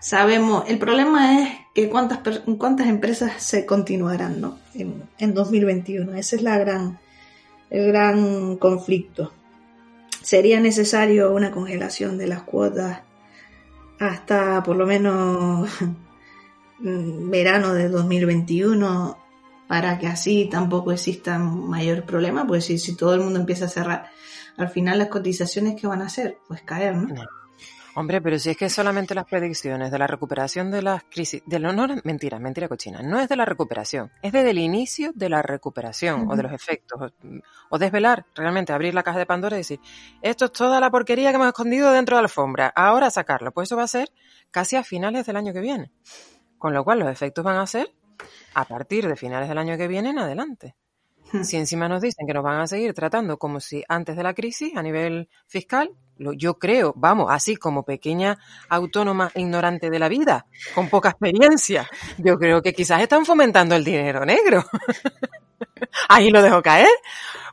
sabemos. 0.00 0.64
El 0.66 0.78
problema 0.78 1.42
es 1.42 1.50
que 1.74 1.90
cuántas, 1.90 2.20
cuántas 2.58 2.86
empresas 2.86 3.42
se 3.42 3.66
continuarán 3.66 4.40
¿no? 4.40 4.58
en, 4.74 5.04
en 5.18 5.34
2021. 5.34 6.14
Esa 6.14 6.36
es 6.36 6.42
gran 6.42 6.98
el 7.70 7.86
gran 7.86 8.56
conflicto. 8.56 9.32
Sería 10.22 10.60
necesario 10.60 11.32
una 11.32 11.50
congelación 11.50 12.18
de 12.18 12.26
las 12.26 12.42
cuotas 12.42 13.00
hasta 14.00 14.62
por 14.62 14.76
lo 14.76 14.86
menos 14.86 15.70
verano 16.78 17.74
de 17.74 17.88
2021 17.88 19.16
para 19.68 19.98
que 19.98 20.08
así 20.08 20.48
tampoco 20.50 20.90
exista 20.90 21.38
mayor 21.38 22.04
problema, 22.04 22.44
pues 22.44 22.64
si, 22.64 22.78
si 22.78 22.96
todo 22.96 23.14
el 23.14 23.20
mundo 23.20 23.38
empieza 23.38 23.66
a 23.66 23.68
cerrar, 23.68 24.10
al 24.56 24.68
final 24.68 24.98
las 24.98 25.08
cotizaciones 25.08 25.80
que 25.80 25.86
van 25.86 26.02
a 26.02 26.06
hacer, 26.06 26.38
pues 26.48 26.62
caer, 26.62 26.96
¿no? 26.96 27.14
Hombre, 27.96 28.20
pero 28.20 28.38
si 28.38 28.50
es 28.50 28.56
que 28.56 28.70
solamente 28.70 29.16
las 29.16 29.26
predicciones 29.26 29.90
de 29.90 29.98
la 29.98 30.06
recuperación 30.06 30.70
de 30.70 30.80
las 30.80 31.02
crisis, 31.04 31.42
de 31.44 31.58
lo, 31.58 31.72
no, 31.72 31.88
mentira, 32.04 32.38
mentira 32.38 32.68
cochina, 32.68 33.02
no 33.02 33.18
es 33.18 33.28
de 33.28 33.34
la 33.34 33.44
recuperación, 33.44 34.12
es 34.22 34.32
desde 34.32 34.50
el 34.50 34.58
inicio 34.58 35.10
de 35.14 35.28
la 35.28 35.42
recuperación 35.42 36.30
o 36.30 36.36
de 36.36 36.44
los 36.44 36.52
efectos, 36.52 37.12
o, 37.68 37.78
desvelar, 37.78 38.26
realmente 38.34 38.72
abrir 38.72 38.94
la 38.94 39.02
caja 39.02 39.18
de 39.18 39.26
Pandora 39.26 39.56
y 39.56 39.60
decir, 39.60 39.80
esto 40.22 40.44
es 40.44 40.52
toda 40.52 40.78
la 40.78 40.90
porquería 40.90 41.30
que 41.30 41.36
hemos 41.36 41.48
escondido 41.48 41.90
dentro 41.90 42.16
de 42.16 42.22
la 42.22 42.26
alfombra, 42.26 42.72
ahora 42.76 43.10
sacarlo, 43.10 43.50
pues 43.50 43.68
eso 43.68 43.76
va 43.76 43.82
a 43.82 43.88
ser 43.88 44.12
casi 44.52 44.76
a 44.76 44.84
finales 44.84 45.26
del 45.26 45.36
año 45.36 45.52
que 45.52 45.60
viene, 45.60 45.90
con 46.58 46.72
lo 46.72 46.84
cual 46.84 47.00
los 47.00 47.08
efectos 47.08 47.44
van 47.44 47.56
a 47.56 47.66
ser 47.66 47.92
a 48.54 48.64
partir 48.66 49.08
de 49.08 49.16
finales 49.16 49.48
del 49.48 49.58
año 49.58 49.76
que 49.76 49.88
viene 49.88 50.10
en 50.10 50.18
adelante. 50.20 50.76
Si 51.42 51.56
encima 51.56 51.88
nos 51.88 52.02
dicen 52.02 52.26
que 52.26 52.34
nos 52.34 52.42
van 52.42 52.60
a 52.60 52.66
seguir 52.66 52.92
tratando 52.94 53.38
como 53.38 53.60
si 53.60 53.84
antes 53.88 54.16
de 54.16 54.22
la 54.22 54.34
crisis 54.34 54.76
a 54.76 54.82
nivel 54.82 55.28
fiscal, 55.46 55.90
yo 56.36 56.58
creo, 56.58 56.92
vamos, 56.96 57.28
así 57.30 57.56
como 57.56 57.84
pequeña 57.84 58.38
autónoma 58.68 59.30
ignorante 59.34 59.90
de 59.90 59.98
la 59.98 60.08
vida, 60.08 60.46
con 60.74 60.88
poca 60.88 61.10
experiencia, 61.10 61.88
yo 62.18 62.36
creo 62.36 62.60
que 62.62 62.72
quizás 62.72 63.00
están 63.00 63.24
fomentando 63.24 63.74
el 63.74 63.84
dinero 63.84 64.24
negro. 64.24 64.64
Ahí 66.08 66.30
lo 66.30 66.42
dejo 66.42 66.62
caer, 66.62 66.88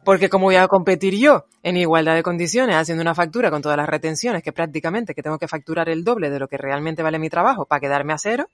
porque 0.03 0.29
como 0.29 0.45
voy 0.45 0.55
a 0.55 0.67
competir 0.67 1.15
yo 1.15 1.45
en 1.63 1.77
igualdad 1.77 2.15
de 2.15 2.23
condiciones 2.23 2.75
haciendo 2.75 3.01
una 3.01 3.15
factura 3.15 3.49
con 3.49 3.61
todas 3.61 3.77
las 3.77 3.87
retenciones 3.87 4.43
que 4.43 4.51
prácticamente 4.51 5.13
que 5.13 5.23
tengo 5.23 5.37
que 5.37 5.47
facturar 5.47 5.89
el 5.89 6.03
doble 6.03 6.29
de 6.29 6.39
lo 6.39 6.47
que 6.47 6.57
realmente 6.57 7.03
vale 7.03 7.19
mi 7.19 7.29
trabajo 7.29 7.65
para 7.65 7.79
quedarme 7.79 8.13
a 8.13 8.17
cero, 8.17 8.49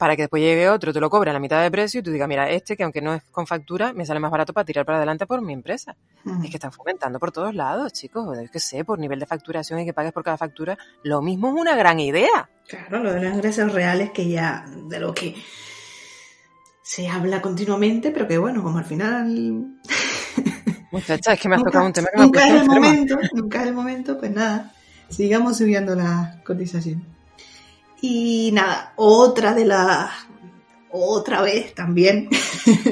para 0.00 0.16
que 0.16 0.22
después 0.22 0.42
llegue 0.42 0.66
otro, 0.70 0.94
te 0.94 0.98
lo 0.98 1.10
cobre 1.10 1.28
a 1.28 1.34
la 1.34 1.38
mitad 1.38 1.60
de 1.62 1.70
precio 1.70 2.00
y 2.00 2.02
tú 2.02 2.10
digas, 2.10 2.26
mira, 2.26 2.48
este 2.48 2.74
que 2.74 2.84
aunque 2.84 3.02
no 3.02 3.12
es 3.12 3.22
con 3.24 3.46
factura, 3.46 3.92
me 3.92 4.06
sale 4.06 4.18
más 4.18 4.30
barato 4.30 4.54
para 4.54 4.64
tirar 4.64 4.86
para 4.86 4.96
adelante 4.96 5.26
por 5.26 5.42
mi 5.42 5.52
empresa. 5.52 5.94
Es 6.42 6.48
que 6.48 6.56
están 6.56 6.72
fomentando 6.72 7.18
por 7.18 7.32
todos 7.32 7.54
lados, 7.54 7.92
chicos. 7.92 8.38
Es 8.38 8.50
que 8.50 8.60
sé, 8.60 8.82
por 8.82 8.98
nivel 8.98 9.20
de 9.20 9.26
facturación 9.26 9.78
y 9.78 9.84
que 9.84 9.92
pagues 9.92 10.14
por 10.14 10.24
cada 10.24 10.38
factura, 10.38 10.78
lo 11.02 11.20
mismo 11.20 11.48
es 11.48 11.54
una 11.60 11.76
gran 11.76 12.00
idea. 12.00 12.48
Claro, 12.66 13.02
lo 13.02 13.12
de 13.12 13.20
los 13.20 13.34
ingresos 13.34 13.74
reales 13.74 14.10
que 14.10 14.26
ya, 14.26 14.64
de 14.88 15.00
lo 15.00 15.12
que 15.12 15.34
se 16.82 17.06
habla 17.06 17.42
continuamente, 17.42 18.10
pero 18.10 18.26
que 18.26 18.38
bueno, 18.38 18.62
como 18.62 18.78
al 18.78 18.86
final... 18.86 19.80
Muchacha, 20.92 21.34
es 21.34 21.40
que 21.40 21.48
me 21.50 21.56
has 21.56 21.62
tocado 21.62 21.84
un 21.84 21.92
tema 21.92 22.08
que 22.10 22.22
Nunca 22.22 22.48
es 22.48 22.62
el 22.62 22.66
momento, 22.66 23.18
nunca 23.34 23.60
es 23.60 23.66
el 23.66 23.74
momento, 23.74 24.18
pues 24.18 24.30
nada, 24.32 24.72
sigamos 25.10 25.58
subiendo 25.58 25.94
la 25.94 26.40
cotización. 26.42 27.19
Y 28.00 28.50
nada, 28.52 28.92
otra 28.96 29.54
de 29.54 29.64
las, 29.64 30.10
otra 30.90 31.42
vez 31.42 31.74
también, 31.74 32.28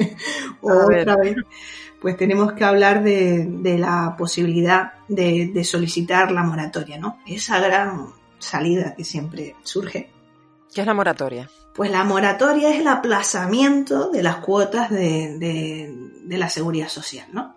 otra 0.61 1.17
vez, 1.17 1.37
pues 2.01 2.17
tenemos 2.17 2.53
que 2.53 2.65
hablar 2.65 3.03
de, 3.03 3.77
la 3.79 4.15
posibilidad 4.17 4.93
de, 5.09 5.65
solicitar 5.65 6.31
la 6.31 6.43
moratoria, 6.43 6.99
¿no? 6.99 7.19
Esa 7.27 7.61
gran 7.61 8.09
salida 8.39 8.95
que 8.95 9.05
siempre 9.05 9.57
surge. 9.63 10.11
¿Qué 10.73 10.83
es 10.83 10.87
la 10.87 10.95
moratoria? 10.95 11.51
Pues 11.75 11.91
la 11.91 12.05
moratoria 12.05 12.71
es 12.71 12.81
el 12.81 12.89
aplazamiento 12.89 14.11
de 14.11 14.23
las 14.23 14.37
cuotas 14.37 14.91
de, 14.91 15.39
de 15.39 16.39
la 16.39 16.49
seguridad 16.49 16.89
social, 16.89 17.29
¿no? 17.33 17.57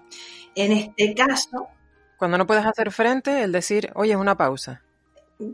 En 0.55 0.71
este 0.71 1.13
caso... 1.13 1.67
Cuando 2.17 2.37
no 2.37 2.45
puedes 2.45 2.65
hacer 2.65 2.91
frente, 2.91 3.43
el 3.43 3.51
decir, 3.51 3.91
oye, 3.95 4.11
es 4.11 4.17
una 4.17 4.37
pausa. 4.37 4.83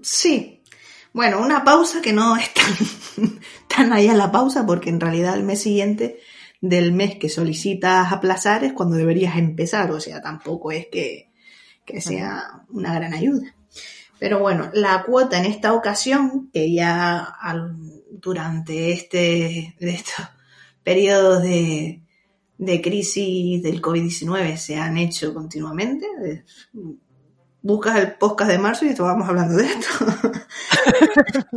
Sí, 0.01 0.57
bueno, 1.14 1.42
una 1.42 1.64
pausa 1.64 2.02
que 2.02 2.14
no 2.14 2.36
es 2.38 2.54
tan, 2.54 3.40
tan 3.68 3.94
allá 3.94 4.14
la 4.14 4.32
pausa 4.32 4.66
porque 4.66 4.90
en 4.90 5.00
realidad 5.00 5.36
el 5.36 5.44
mes 5.44 5.62
siguiente 5.62 6.20
del 6.62 6.92
mes 6.92 7.18
que 7.18 7.30
solicitas 7.30 8.12
aplazar 8.12 8.64
es 8.64 8.74
cuando 8.74 8.96
deberías 8.96 9.38
empezar, 9.38 9.92
o 9.92 10.00
sea, 10.00 10.22
tampoco 10.22 10.72
es 10.72 10.88
que, 10.88 11.32
sea 12.00 12.64
una 12.70 12.94
gran 12.96 13.14
ayuda. 13.14 13.56
Pero 14.20 14.40
bueno, 14.40 14.70
la 14.74 15.04
cuota 15.04 15.38
en 15.38 15.46
esta 15.46 15.74
ocasión, 15.74 16.50
que 16.52 16.74
ya 16.74 17.36
durante 18.10 18.92
este, 18.92 19.76
de 19.80 19.90
estos 19.92 20.26
periodos 20.84 21.44
de, 21.44 22.02
de 22.58 22.82
crisis 22.82 23.62
del 23.62 23.82
COVID-19 23.82 24.58
se 24.58 24.78
han 24.78 24.98
hecho 24.98 25.34
continuamente, 25.34 26.08
buscas 27.62 27.98
el 27.98 28.14
podcast 28.14 28.52
de 28.52 28.58
marzo 28.58 28.86
y 28.86 28.90
estábamos 28.90 29.28
hablando 29.28 29.56
de 29.56 29.66
esto. 29.66 29.88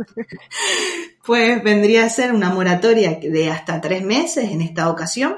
pues 1.25 1.63
vendría 1.63 2.05
a 2.05 2.09
ser 2.09 2.33
una 2.33 2.49
moratoria 2.49 3.19
de 3.21 3.49
hasta 3.49 3.81
tres 3.81 4.03
meses 4.03 4.51
en 4.51 4.61
esta 4.61 4.89
ocasión. 4.89 5.37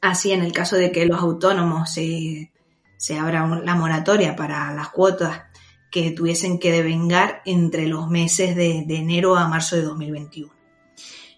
Así 0.00 0.32
en 0.32 0.42
el 0.42 0.52
caso 0.52 0.76
de 0.76 0.90
que 0.90 1.06
los 1.06 1.20
autónomos 1.20 1.92
se, 1.92 2.52
se 2.96 3.18
abra 3.18 3.46
la 3.46 3.74
moratoria 3.74 4.36
para 4.36 4.72
las 4.74 4.88
cuotas 4.88 5.42
que 5.90 6.10
tuviesen 6.10 6.58
que 6.58 6.72
devengar 6.72 7.42
entre 7.44 7.86
los 7.86 8.08
meses 8.08 8.56
de, 8.56 8.78
enero 8.88 9.36
a 9.36 9.46
marzo 9.46 9.76
de 9.76 9.82
2021. 9.82 10.52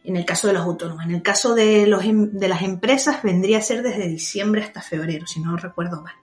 En 0.04 0.16
el 0.16 0.24
caso 0.24 0.46
de 0.46 0.54
los 0.54 0.62
autónomos. 0.62 1.04
En 1.04 1.10
el 1.10 1.22
caso 1.22 1.54
de, 1.54 1.86
los, 1.86 2.04
em, 2.04 2.30
de 2.32 2.48
las 2.48 2.62
empresas 2.62 3.22
vendría 3.22 3.58
a 3.58 3.62
ser 3.62 3.82
desde 3.82 4.06
diciembre 4.06 4.62
hasta 4.62 4.80
febrero, 4.80 5.26
si 5.26 5.40
no 5.40 5.56
recuerdo 5.56 6.02
mal. 6.02 6.14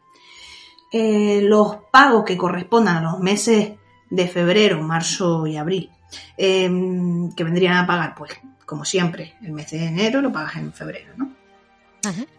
Eh, 0.92 1.42
los 1.44 1.78
pagos 1.90 2.26
que 2.26 2.38
correspondan 2.38 2.98
a 2.98 3.12
los 3.12 3.20
meses 3.20 3.72
de 4.10 4.28
febrero, 4.28 4.82
marzo 4.84 5.48
y 5.48 5.56
abril, 5.56 5.90
em, 6.36 7.34
que 7.34 7.44
vendrían 7.46 7.78
a 7.78 7.88
pagar, 7.88 8.14
pues, 8.14 8.34
como 8.66 8.84
siempre, 8.84 9.36
el 9.42 9.54
mes 9.54 9.72
de 9.72 9.86
enero 9.86 10.22
lo 10.22 10.32
pagas 10.32 10.58
en 10.58 10.74
febrero, 10.74 11.14
¿no? 11.16 11.32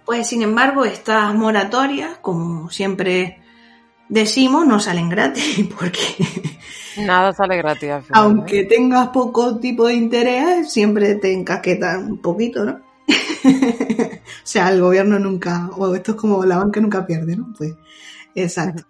Pues, 0.05 0.27
sin 0.27 0.43
embargo, 0.43 0.85
estas 0.85 1.35
moratorias, 1.35 2.19
como 2.21 2.69
siempre 2.69 3.41
decimos, 4.09 4.67
no 4.67 4.81
salen 4.81 5.09
gratis, 5.09 5.67
porque... 5.79 6.01
Nada 6.99 7.33
sale 7.33 7.57
gratis. 7.57 7.91
aunque 8.11 8.61
¿eh? 8.61 8.65
tengas 8.65 9.09
poco 9.09 9.59
tipo 9.59 9.87
de 9.87 9.95
interés, 9.95 10.71
siempre 10.71 11.15
te 11.15 11.33
encasquetan 11.33 12.13
un 12.13 12.19
poquito, 12.19 12.67
¿no? 12.67 12.81
o 13.09 14.45
sea, 14.45 14.69
el 14.69 14.81
gobierno 14.83 15.19
nunca, 15.19 15.71
o 15.79 15.95
esto 15.95 16.13
es 16.13 16.17
como 16.19 16.45
la 16.45 16.59
banca 16.59 16.81
nunca 16.81 17.07
pierde, 17.07 17.37
¿no? 17.37 17.55
Pues 17.57 17.73
Exacto. 18.35 18.85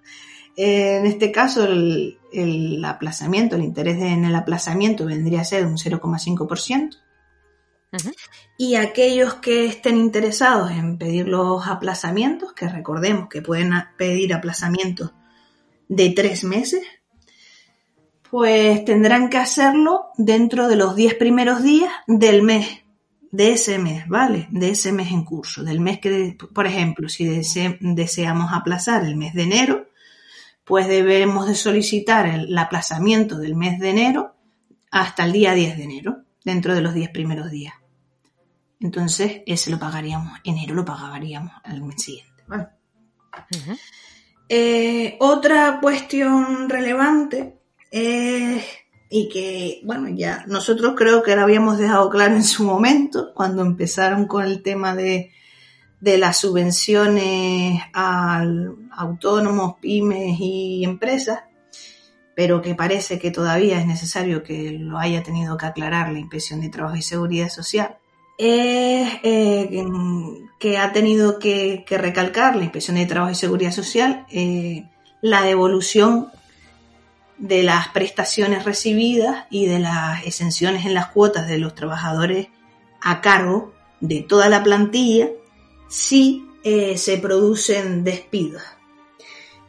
En 0.57 1.07
este 1.07 1.33
caso, 1.33 1.65
el, 1.65 2.85
aplazamiento, 2.85 3.57
el 3.57 3.65
interés 3.65 4.01
en 4.03 4.25
el 4.25 4.35
aplazamiento 4.35 5.07
vendría 5.07 5.41
a 5.41 5.45
ser 5.45 5.67
un 5.67 5.77
0,5%. 5.77 6.99
Y 8.57 8.77
aquellos 8.77 9.35
que 9.35 9.67
estén 9.67 9.99
interesados 9.99 10.71
en 10.71 10.99
pedir 10.99 11.29
los 11.29 11.67
aplazamientos, 11.67 12.53
que 12.53 12.69
recordemos 12.69 13.29
que 13.29 13.43
pueden 13.43 13.73
pedir 13.99 14.33
aplazamientos 14.33 15.13
de 15.89 16.11
tres 16.11 16.45
meses, 16.45 16.83
pues 18.31 18.83
tendrán 18.87 19.29
que 19.29 19.37
hacerlo 19.37 20.07
dentro 20.17 20.69
de 20.69 20.77
los 20.77 20.97
10 20.97 21.17
primeros 21.17 21.63
días 21.63 21.93
del 22.07 22.43
mes, 22.43 22.67
de 23.33 23.53
ese 23.53 23.79
mes, 23.79 24.07
¿vale? 24.07 24.47
De 24.51 24.71
ese 24.71 24.93
mes 24.93 25.11
en 25.11 25.25
curso, 25.25 25.65
del 25.65 25.81
mes 25.81 25.99
que, 25.99 26.37
por 26.53 26.67
ejemplo, 26.67 27.09
si 27.09 27.25
deseamos 27.25 28.53
aplazar 28.53 29.05
el 29.05 29.17
mes 29.17 29.33
de 29.33 29.43
enero, 29.43 29.89
pues 30.65 30.87
debemos 30.87 31.49
de 31.49 31.55
solicitar 31.55 32.27
el, 32.27 32.57
aplazamiento 32.57 33.39
del 33.39 33.57
mes 33.57 33.81
de 33.81 33.91
enero 33.91 34.37
hasta 34.91 35.25
el 35.25 35.33
día 35.33 35.55
10 35.55 35.79
de 35.79 35.83
enero, 35.83 36.19
dentro 36.45 36.75
de 36.75 36.83
los 36.83 36.93
10 36.93 37.09
primeros 37.09 37.51
días. 37.51 37.75
Entonces, 38.81 39.41
ese 39.47 39.71
lo 39.71 39.79
pagaríamos, 39.79 40.39
enero 40.45 40.75
lo 40.75 40.85
pagaríamos 40.85 41.53
al 41.65 41.83
mes 41.83 42.03
siguiente, 42.03 42.45
¿vale? 42.47 42.69
Eh, 44.47 45.17
otra 45.21 45.79
cuestión 45.81 46.69
relevante 46.69 47.57
es 47.91 48.63
y 49.15 49.29
que, 49.29 49.83
bueno, 49.85 50.09
ya 50.09 50.43
nosotros 50.47 50.95
creo 50.97 51.23
que 51.23 51.37
lo 51.37 51.43
habíamos 51.43 51.77
dejado 51.77 52.09
claro 52.09 52.35
en 52.35 52.45
su 52.45 52.65
momento, 52.65 53.35
cuando 53.35 53.61
empezaron 53.61 54.27
con 54.27 54.43
el 54.43 54.63
tema 54.63 54.97
de, 54.97 55.31
las 56.01 56.39
subvenciones 56.39 57.81
a 57.93 58.43
autónomos, 58.91 59.75
pymes 59.83 60.41
y 60.41 60.83
empresas, 60.83 61.41
pero 62.35 62.63
que 62.63 62.75
parece 62.75 63.19
que 63.19 63.31
todavía 63.31 63.79
es 63.79 63.87
necesario 63.87 64.43
que 64.43 64.73
lo 64.73 64.99
haya 64.99 65.23
tenido 65.23 65.59
que 65.59 65.67
aclarar 65.67 66.11
la 66.11 66.19
Inspección 66.19 66.63
de 66.63 66.71
Trabajo 66.71 66.97
y 66.97 67.03
Seguridad 67.03 67.51
Social, 67.51 67.99
eh, 68.39 69.85
que 70.59 70.79
ha 70.79 70.91
tenido 70.93 71.39
que, 71.39 71.85
recalcar 71.87 72.57
la 72.57 72.65
Inspección 72.65 72.97
de 72.97 73.05
Trabajo 73.05 73.33
y 73.33 73.37
Seguridad 73.37 73.73
Social 73.73 74.27
eh, 74.31 74.89
la 75.21 75.43
devolución 75.43 76.29
de 77.43 77.65
las 77.65 77.89
prestaciones 77.89 78.65
recibidas 78.65 79.47
y 79.51 79.67
de 79.67 79.81
las 79.81 80.25
exenciones 80.25 80.87
en 80.87 80.95
las 80.95 81.09
cuotas 81.09 81.49
de 81.49 81.59
los 81.59 81.75
trabajadores 81.75 82.47
a 83.01 83.21
cargo 83.21 83.75
de 84.01 84.21
toda 84.21 84.49
la 84.49 84.63
plantilla 84.63 85.29
si 85.89 86.49
eh, 86.63 86.97
se 86.97 87.19
producen 87.19 88.05
despidos. 88.05 88.63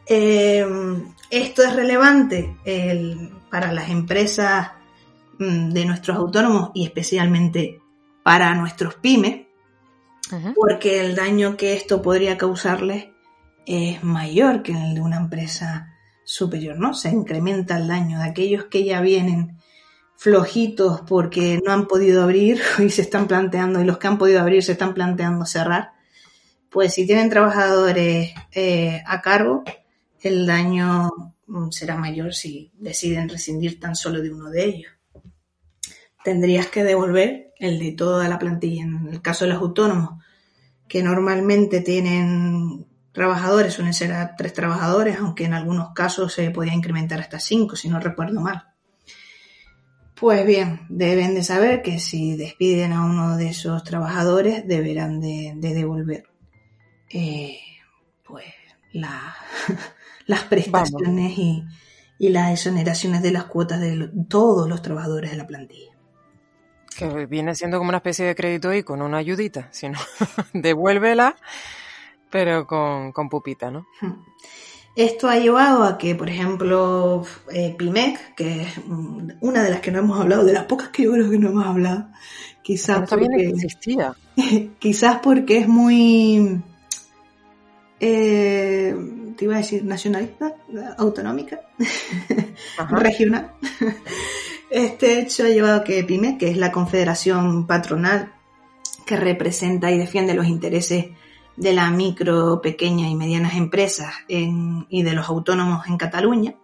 Eh, 0.06 0.64
esto 1.30 1.64
es 1.64 1.74
relevante 1.74 2.56
para 3.50 3.72
las 3.72 3.90
empresas 3.90 4.70
mm, 5.40 5.70
de 5.70 5.84
nuestros 5.84 6.16
autónomos 6.16 6.70
y 6.74 6.84
especialmente 6.84 7.80
para 8.22 8.54
nuestros 8.54 8.94
pymes, 8.94 9.46
porque 10.54 11.00
el 11.00 11.16
daño 11.16 11.56
que 11.56 11.74
esto 11.74 12.00
podría 12.00 12.38
causarles 12.38 13.08
es 13.66 14.02
mayor 14.04 14.62
que 14.62 14.72
el 14.72 14.94
de 14.94 15.00
una 15.00 15.16
empresa 15.16 15.93
superior, 16.24 16.78
¿no? 16.78 16.94
Se 16.94 17.10
incrementa 17.10 17.76
el 17.76 17.88
daño 17.88 18.18
de 18.18 18.24
aquellos 18.24 18.64
que 18.64 18.84
ya 18.84 19.00
vienen 19.00 19.58
flojitos 20.16 21.02
porque 21.02 21.60
no 21.64 21.72
han 21.72 21.86
podido 21.86 22.22
abrir 22.22 22.60
y 22.78 22.90
se 22.90 23.02
están 23.02 23.26
planteando, 23.28 23.80
y 23.80 23.84
los 23.84 23.98
que 23.98 24.06
han 24.06 24.18
podido 24.18 24.40
abrir 24.40 24.62
se 24.62 24.72
están 24.72 24.94
planteando 24.94 25.44
cerrar, 25.44 25.92
pues 26.70 26.94
si 26.94 27.06
tienen 27.06 27.30
trabajadores 27.30 28.32
eh, 28.52 29.02
a 29.06 29.22
cargo, 29.22 29.62
el 30.20 30.46
daño 30.46 31.10
mm, 31.46 31.70
será 31.70 31.96
mayor 31.96 32.34
si 32.34 32.72
deciden 32.74 33.28
rescindir 33.28 33.78
tan 33.78 33.94
solo 33.94 34.22
de 34.22 34.32
uno 34.32 34.50
de 34.50 34.64
ellos. 34.64 34.92
Tendrías 36.24 36.68
que 36.68 36.82
devolver 36.82 37.52
el 37.58 37.78
de 37.78 37.92
toda 37.92 38.28
la 38.28 38.38
plantilla. 38.38 38.84
En 38.84 39.08
el 39.08 39.20
caso 39.20 39.44
de 39.44 39.52
los 39.52 39.60
autónomos, 39.60 40.24
que 40.88 41.02
normalmente 41.02 41.80
tienen 41.80 42.86
trabajadores, 43.14 43.72
suelen 43.72 43.94
ser 43.94 44.12
a 44.12 44.34
tres 44.34 44.52
trabajadores, 44.52 45.18
aunque 45.18 45.44
en 45.44 45.54
algunos 45.54 45.94
casos 45.94 46.32
se 46.34 46.50
podía 46.50 46.74
incrementar 46.74 47.20
hasta 47.20 47.38
cinco, 47.38 47.76
si 47.76 47.88
no 47.88 48.00
recuerdo 48.00 48.40
mal. 48.40 48.66
Pues 50.16 50.44
bien, 50.44 50.80
deben 50.88 51.34
de 51.34 51.44
saber 51.44 51.80
que 51.82 52.00
si 52.00 52.36
despiden 52.36 52.92
a 52.92 53.04
uno 53.04 53.36
de 53.36 53.48
esos 53.48 53.84
trabajadores, 53.84 54.66
deberán 54.66 55.20
de, 55.20 55.54
devolver 55.56 56.24
eh, 57.08 57.58
pues 58.24 58.44
las 60.26 60.42
prestaciones 60.48 61.38
y, 61.38 61.64
las 62.18 62.52
exoneraciones 62.52 63.22
de 63.22 63.30
las 63.30 63.44
cuotas 63.44 63.80
de 63.80 64.10
todos 64.28 64.68
los 64.68 64.82
trabajadores 64.82 65.30
de 65.30 65.36
la 65.36 65.46
plantilla. 65.46 65.92
Que 66.96 67.26
viene 67.26 67.54
siendo 67.54 67.78
como 67.78 67.90
una 67.90 67.98
especie 67.98 68.24
de 68.24 68.34
crédito 68.34 68.72
y 68.72 68.82
con 68.82 69.02
una 69.02 69.18
ayudita, 69.18 69.68
si 69.70 69.88
no, 69.88 69.98
devuélvela 70.52 71.36
pero 72.34 72.66
con, 72.66 73.28
pupita, 73.28 73.70
¿no? 73.70 73.86
Esto 74.96 75.28
ha 75.28 75.38
llevado 75.38 75.84
a 75.84 75.98
que, 75.98 76.16
por 76.16 76.28
ejemplo, 76.28 77.24
eh, 77.52 77.76
PIMEC, 77.78 78.34
que 78.34 78.62
es 78.62 78.68
una 79.40 79.62
de 79.62 79.70
las 79.70 79.80
que 79.80 79.92
no 79.92 80.00
hemos 80.00 80.20
hablado, 80.20 80.44
de 80.44 80.52
las 80.52 80.64
pocas 80.64 80.88
que 80.88 81.04
yo 81.04 81.12
creo 81.12 81.30
que 81.30 81.38
no 81.38 81.50
hemos 81.50 81.64
hablado, 81.64 82.08
quizás 82.62 83.08
porque, 83.08 83.26
existía. 83.36 84.16
quizás 84.80 85.20
porque 85.20 85.58
es 85.58 85.68
muy, 85.68 86.60
eh, 88.00 88.96
te 89.36 89.44
iba 89.44 89.54
a 89.54 89.58
decir 89.58 89.84
nacionalista, 89.84 90.56
autonómica, 90.98 91.60
regional. 92.90 93.52
Este 94.70 95.20
hecho 95.20 95.44
ha 95.44 95.50
llevado 95.50 95.82
a 95.82 95.84
que 95.84 96.02
PIMEC, 96.02 96.38
que 96.38 96.50
es 96.50 96.56
la 96.56 96.72
confederación 96.72 97.68
patronal 97.68 98.32
que 99.06 99.14
representa 99.16 99.92
y 99.92 99.98
defiende 99.98 100.34
los 100.34 100.46
intereses 100.46 101.06
de 101.56 101.72
la 101.72 101.90
micro, 101.90 102.60
pequeñas 102.60 103.10
y 103.10 103.14
medianas 103.14 103.54
empresas 103.54 104.12
y 104.28 105.02
de 105.02 105.12
los 105.12 105.28
autónomos 105.28 105.86
en 105.86 105.96
Cataluña, 105.96 106.56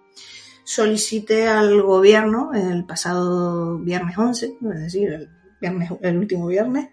solicité 0.64 1.48
al 1.48 1.82
gobierno 1.82 2.52
el 2.54 2.84
pasado 2.84 3.78
viernes 3.78 4.16
11, 4.18 4.46
es 4.46 4.80
decir, 4.80 5.28
el, 5.60 6.18
último 6.18 6.46
viernes, 6.46 6.88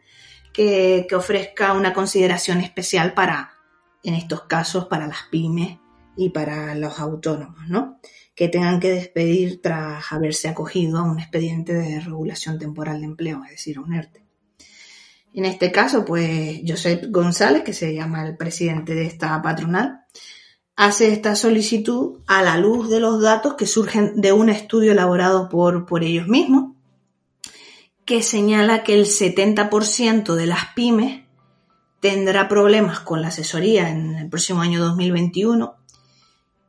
que, 0.53 1.05
que, 1.07 1.15
ofrezca 1.15 1.73
una 1.73 1.93
consideración 1.93 2.59
especial 2.59 3.13
para, 3.13 3.51
en 4.03 4.15
estos 4.15 4.43
casos, 4.43 4.85
para 4.85 5.07
las 5.07 5.23
pymes 5.29 5.77
y 6.15 6.29
para 6.29 6.73
los 6.75 6.99
autónomos, 6.99 7.67
¿no? 7.67 7.99
Que 8.35 8.49
tengan 8.49 8.79
que 8.79 8.91
despedir 8.91 9.61
tras 9.61 10.11
haberse 10.11 10.49
acogido 10.49 10.99
a 10.99 11.03
un 11.03 11.19
expediente 11.19 11.73
de 11.73 11.99
regulación 11.99 12.59
temporal 12.59 12.99
de 12.99 13.05
empleo, 13.05 13.43
es 13.45 13.51
decir, 13.51 13.79
un 13.79 13.93
ERTE. 13.93 14.26
En 15.37 15.45
este 15.45 15.71
caso, 15.71 16.03
pues 16.03 16.61
Josep 16.67 17.05
González, 17.11 17.61
que 17.61 17.71
se 17.71 17.93
llama 17.93 18.25
el 18.25 18.35
presidente 18.35 18.95
de 18.95 19.05
esta 19.05 19.39
patronal, 19.43 20.01
hace 20.75 21.13
esta 21.13 21.35
solicitud 21.35 22.21
a 22.25 22.41
la 22.41 22.57
luz 22.57 22.89
de 22.89 22.99
los 22.99 23.21
datos 23.21 23.53
que 23.53 23.67
surgen 23.67 24.19
de 24.19 24.31
un 24.31 24.49
estudio 24.49 24.93
elaborado 24.93 25.47
por, 25.47 25.85
por 25.85 26.03
ellos 26.03 26.27
mismos, 26.27 26.73
que 28.03 28.23
señala 28.23 28.83
que 28.83 28.95
el 28.95 29.05
70% 29.05 30.33
de 30.33 30.47
las 30.47 30.73
pymes 30.73 31.21
tendrá 31.99 32.47
problemas 32.47 33.01
con 33.01 33.21
la 33.21 33.27
asesoría 33.27 33.91
en 33.91 34.15
el 34.15 34.29
próximo 34.29 34.61
año 34.61 34.83
2021 34.83 35.75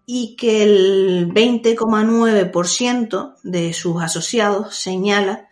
y 0.04 0.36
que 0.36 0.62
el 0.62 1.32
20,9% 1.32 3.34
de 3.44 3.72
sus 3.72 4.02
asociados 4.02 4.76
señala 4.76 5.47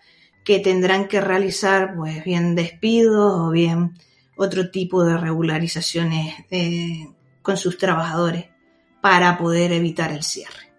que 0.46 0.60
tendrán 0.60 1.08
que 1.08 1.20
realizar 1.20 1.96
pues 1.96 2.22
bien 2.24 2.54
despidos 2.54 3.34
o 3.34 3.50
bien 3.50 3.98
otro 4.36 4.70
tipo 4.70 5.04
de 5.04 5.16
regularizaciones 5.16 6.36
eh, 6.52 7.08
con 7.42 7.56
sus 7.56 7.76
trabajadores 7.78 8.46
para 9.00 9.38
poder 9.38 9.72
evitar 9.72 10.12
el 10.12 10.22
cierre. 10.22 10.72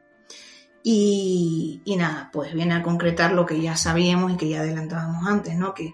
Y, 0.84 1.82
nada, 1.98 2.30
pues 2.32 2.54
viene 2.54 2.76
a 2.76 2.82
concretar 2.82 3.34
lo 3.34 3.46
que 3.46 3.60
ya 3.60 3.76
sabíamos 3.76 4.32
y 4.32 4.38
que 4.38 4.48
ya 4.48 4.62
adelantábamos 4.62 5.28
antes, 5.28 5.56
¿no? 5.56 5.74
Que, 5.74 5.94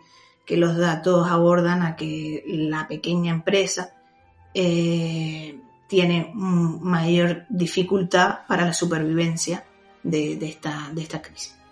los 0.55 0.77
datos 0.77 1.27
abordan 1.31 1.81
a 1.81 1.95
que 1.95 2.43
la 2.45 2.87
pequeña 2.87 3.31
empresa 3.31 3.95
eh, 4.53 5.59
tiene 5.87 6.31
mayor 6.35 7.45
dificultad 7.49 8.41
para 8.47 8.65
la 8.65 8.73
supervivencia 8.73 9.65
de, 10.03 10.33
esta, 10.45 10.91
de 10.93 11.01
esta 11.01 11.23
crisis. 11.23 11.62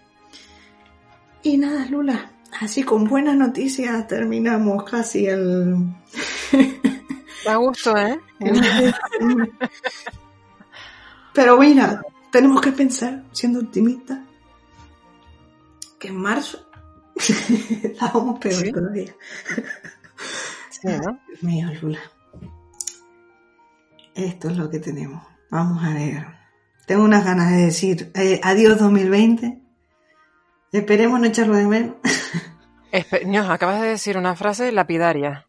Y 1.43 1.57
nada, 1.57 1.85
Lula, 1.87 2.31
así 2.59 2.83
con 2.83 3.05
buenas 3.05 3.35
noticias 3.35 4.07
terminamos 4.07 4.83
casi 4.83 5.25
el... 5.25 5.75
Da 7.43 7.55
gusto, 7.55 7.97
¿eh? 7.97 8.19
Pero 11.33 11.57
mira, 11.57 12.03
tenemos 12.31 12.61
que 12.61 12.71
pensar, 12.71 13.23
siendo 13.31 13.61
optimistas, 13.61 14.19
que 15.97 16.09
en 16.09 16.17
marzo 16.17 16.69
estábamos 17.83 18.37
peor 18.39 18.71
todavía. 18.71 19.15
Sí, 20.69 20.87
¿no? 20.87 21.19
Mío, 21.41 21.69
Lula. 21.81 21.99
Esto 24.13 24.49
es 24.49 24.57
lo 24.57 24.69
que 24.69 24.79
tenemos. 24.79 25.23
Vamos 25.49 25.83
a 25.83 25.93
ver. 25.93 26.27
Tengo 26.85 27.03
unas 27.03 27.25
ganas 27.25 27.49
de 27.51 27.57
decir 27.57 28.11
eh, 28.13 28.39
adiós 28.43 28.77
2020 28.77 29.61
Esperemos 30.71 31.19
no 31.19 31.27
echarlo 31.27 31.55
de 31.55 31.67
menos. 31.67 31.95
acabas 33.49 33.81
de 33.81 33.89
decir 33.89 34.17
una 34.17 34.35
frase 34.35 34.71
lapidaria. 34.71 35.45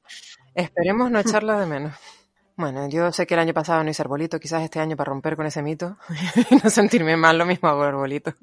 Esperemos 0.54 1.12
no 1.12 1.20
echarlo 1.20 1.58
de 1.61 1.66
menos. 1.66 1.94
Bueno, 2.56 2.88
yo 2.88 3.12
sé 3.12 3.26
que 3.26 3.35
el 3.35 3.40
año 3.40 3.54
pasado 3.54 3.82
no 3.85 3.90
hice 3.90 4.02
arbolito, 4.02 4.40
quizás 4.40 4.62
este 4.62 4.80
año 4.80 4.96
para 4.96 5.11
romper 5.11 5.37
con 5.37 5.46
ese 5.46 5.62
mito 5.62 5.96
y 6.50 6.56
no 6.56 6.68
sentirme 6.70 7.16
mal, 7.16 7.38
lo 7.38 7.46
mismo 7.46 7.68
hago 7.68 7.82
arbolito. 7.82 8.35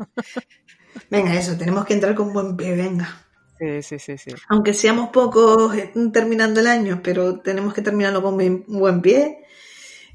Venga, 1.10 1.36
eso, 1.36 1.58
tenemos 1.58 1.86
que 1.86 1.94
entrar 1.94 2.16
con 2.16 2.34
buen 2.34 2.56
pie, 2.56 2.76
venga. 2.76 3.26
Sí, 3.60 3.84
sí, 3.84 4.00
sí, 4.00 4.18
sí. 4.18 4.32
Aunque 4.48 4.74
seamos 4.74 5.10
pocos 5.10 5.76
eh, 5.76 5.92
terminando 6.14 6.62
el 6.62 6.68
año, 6.68 7.02
pero 7.04 7.42
tenemos 7.42 7.74
que 7.74 7.82
terminarlo 7.82 8.24
con 8.24 8.38
buen 8.68 9.02
pie 9.02 9.44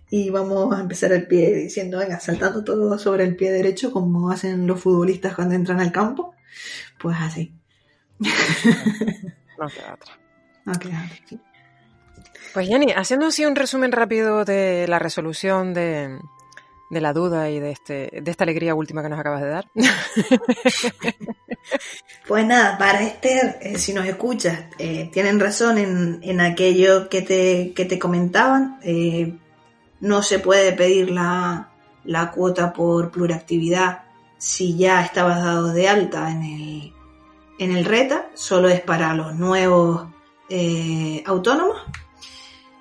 y 0.09 0.31
vamos 0.31 0.75
a 0.75 0.81
empezar 0.81 1.13
el 1.13 1.27
pie 1.27 1.55
diciendo, 1.55 1.99
venga, 1.99 2.19
saltando 2.21 2.65
todo 2.65 2.99
sobre 2.99 3.25
el 3.25 3.37
pie 3.37 3.53
derecho 3.53 3.93
como 3.93 4.31
hacen 4.31 4.67
los 4.67 4.81
futbolistas 4.81 5.35
cuando 5.35 5.55
entran 5.55 5.81
al 5.81 5.93
campo 5.93 6.34
pues 6.99 7.17
así. 7.21 7.53
No 9.57 9.69
queda 9.69 9.95
otra. 9.95 10.19
No 10.65 10.73
queda 10.73 11.05
otra, 11.07 11.39
Pues 12.53 12.67
Jenny, 12.67 12.93
haciendo 12.93 13.27
así 13.27 13.45
un 13.45 13.55
resumen 13.55 13.93
rápido 13.93 14.45
de 14.45 14.87
la 14.89 14.99
resolución 14.99 15.75
de, 15.75 16.19
la 16.91 17.13
duda 17.13 17.51
y 17.51 17.61
de, 17.61 17.71
este, 17.71 18.21
de 18.21 18.31
esta 18.31 18.43
alegría 18.43 18.75
última 18.75 19.03
que 19.03 19.09
nos 19.09 19.21
acabas 19.21 19.43
de 19.43 19.49
dar. 19.49 19.67
Pues 22.27 22.47
nada, 22.47 22.79
para 22.79 23.03
Esther, 23.03 23.59
eh, 23.61 23.79
si 23.79 23.93
nos 23.93 24.07
escuchas, 24.07 24.65
eh, 24.79 25.11
tienen 25.13 25.41
razón 25.41 25.79
en, 25.79 26.41
aquello 26.41 27.09
que 27.09 27.23
te, 27.23 27.73
que 27.75 27.85
te 27.85 27.99
comentaban. 27.99 28.79
Eh, 28.83 29.35
no 30.01 30.23
se 30.23 30.39
puede 30.39 30.73
pedir 30.73 31.11
la, 31.11 31.71
la 32.05 32.31
cuota 32.31 32.73
por 32.73 33.11
pluriactividad 33.11 34.03
si 34.39 34.77
ya 34.77 35.03
estabas 35.03 35.43
dado 35.43 35.73
de 35.73 35.89
alta 35.89 36.31
en 36.31 36.43
el, 36.43 36.93
en 37.59 37.77
el 37.77 37.85
RETA, 37.85 38.31
solo 38.35 38.69
es 38.69 38.81
para 38.81 39.15
los 39.15 39.35
nuevos 39.35 40.09
eh, 40.49 41.23
autónomos. 41.27 41.77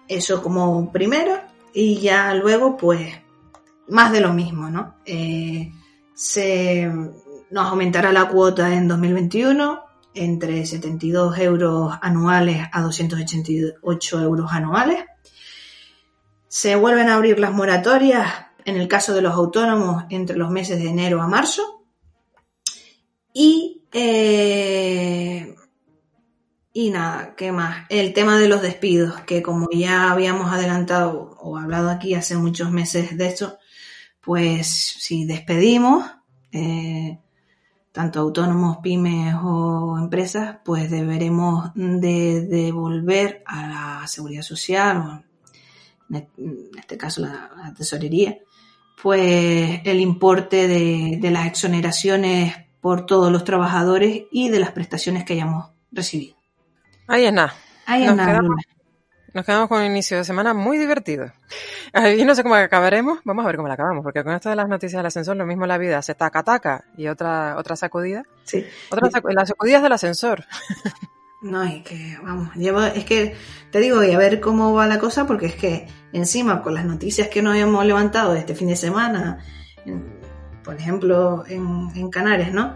Eso 0.08 0.42
como 0.42 0.92
primero. 0.92 1.40
Y 1.74 2.00
ya 2.00 2.34
luego, 2.36 2.78
pues, 2.78 3.14
más 3.88 4.12
de 4.12 4.22
lo 4.22 4.34
mismo, 4.34 4.70
¿no? 4.70 4.96
Eh, 5.06 5.72
se 6.14 6.92
nos 7.50 7.68
aumentará 7.68 8.12
la 8.12 8.28
cuota 8.28 8.74
en 8.74 8.88
2021 8.88 9.84
entre 10.16 10.66
72 10.66 11.38
euros 11.40 11.94
anuales 12.02 12.68
a 12.72 12.82
288 12.82 14.22
euros 14.22 14.52
anuales. 14.52 15.04
Se 16.48 16.76
vuelven 16.76 17.10
a 17.10 17.16
abrir 17.16 17.40
las 17.40 17.52
moratorias 17.52 18.32
en 18.66 18.78
el 18.78 18.88
caso 18.88 19.14
de 19.14 19.22
los 19.22 19.34
autónomos 19.34 20.06
entre 20.10 20.38
los 20.38 20.50
meses 20.50 20.80
de 20.80 20.90
enero 20.90 21.22
a 21.22 21.28
marzo. 21.28 21.86
Y, 23.34 23.84
eh, 23.92 25.56
y 26.72 26.90
nada, 26.90 27.36
¿qué 27.36 27.52
más? 27.52 27.86
El 27.90 28.14
tema 28.14 28.40
de 28.40 28.48
los 28.48 28.62
despidos, 28.62 29.22
que 29.22 29.42
como 29.42 29.70
ya 29.72 30.12
habíamos 30.12 30.52
adelantado 30.52 31.38
o 31.40 31.58
hablado 31.58 31.90
aquí 31.90 32.14
hace 32.14 32.38
muchos 32.38 32.72
meses 32.72 33.18
de 33.18 33.28
esto, 33.28 33.58
pues 34.22 34.68
si 34.68 35.26
despedimos, 35.26 36.06
eh, 36.52 37.20
tanto 37.92 38.20
autónomos, 38.20 38.78
pymes 38.78 39.36
o 39.44 39.98
empresas, 40.00 40.58
pues 40.66 40.90
deberemos 40.90 41.72
de 41.76 42.42
devolver 42.42 43.44
a 43.46 43.68
la 43.68 44.08
seguridad 44.08 44.42
social, 44.42 44.98
o 44.98 45.24
en 46.38 46.70
este 46.78 46.98
caso 46.98 47.22
la, 47.22 47.74
tesorería, 47.78 48.40
pues 49.04 49.82
el 49.84 50.00
importe 50.00 50.70
de, 50.70 51.18
de, 51.20 51.30
las 51.30 51.46
exoneraciones 51.46 52.56
por 52.80 53.06
todos 53.06 53.30
los 53.34 53.44
trabajadores 53.44 54.24
y 54.32 54.48
de 54.48 54.62
las 54.62 54.72
prestaciones 54.72 55.26
que 55.26 55.34
hayamos 55.34 55.72
recibido. 55.92 56.38
Ahí 57.08 57.26
es 57.26 57.34
nada. 57.34 57.54
Ahí 57.86 58.06
es 58.06 58.16
nada. 58.16 58.40
Nos 59.34 59.46
quedamos 59.46 59.68
con 59.68 59.82
un 59.82 59.88
inicio 59.88 60.16
de 60.16 60.24
semana 60.24 60.54
muy 60.54 60.78
divertido. 60.78 61.34
Y 62.18 62.24
no 62.24 62.34
sé 62.34 62.44
cómo 62.44 62.56
acabaremos. 62.56 63.20
Vamos 63.26 63.44
a 63.44 63.48
ver 63.48 63.58
cómo 63.58 63.68
la 63.68 63.74
acabamos, 63.74 64.04
porque 64.04 64.24
con 64.24 64.34
esto 64.34 64.50
de 64.50 64.56
las 64.56 64.70
noticias 64.70 65.00
del 65.00 65.08
ascensor, 65.08 65.36
lo 65.36 65.46
mismo 65.46 65.66
la 65.66 65.78
vida 65.78 66.02
se 66.02 66.16
taca 66.16 66.44
taca 66.44 66.86
y 66.96 67.08
otra 67.08 67.58
otra 67.58 67.76
sacudida. 67.76 68.24
Sí. 68.46 68.66
Otra 68.90 69.10
las 69.34 69.50
sacudidas 69.50 69.84
del 69.84 69.92
ascensor. 69.92 70.46
No, 71.44 71.62
es 71.62 71.84
que, 71.84 72.18
vamos, 72.24 72.56
llevo, 72.56 72.82
es 72.84 73.04
que 73.04 73.36
te 73.70 73.80
digo, 73.80 74.02
y 74.04 74.12
a 74.12 74.18
ver 74.18 74.40
cómo 74.40 74.74
va 74.74 74.88
la 74.88 74.98
cosa, 74.98 75.28
porque 75.28 75.48
es 75.48 75.56
que 75.56 75.88
encima 76.14 76.62
con 76.62 76.74
las 76.74 76.86
noticias 76.86 77.28
que 77.28 77.42
nos 77.42 77.56
hemos 77.58 77.86
levantado 77.86 78.34
este 78.34 78.56
fin 78.56 78.70
de 78.70 78.78
semana, 78.78 79.40
por 80.64 80.76
ejemplo, 80.76 81.44
en, 81.48 81.90
en 81.96 82.10
Canarias, 82.10 82.54
¿no? 82.54 82.76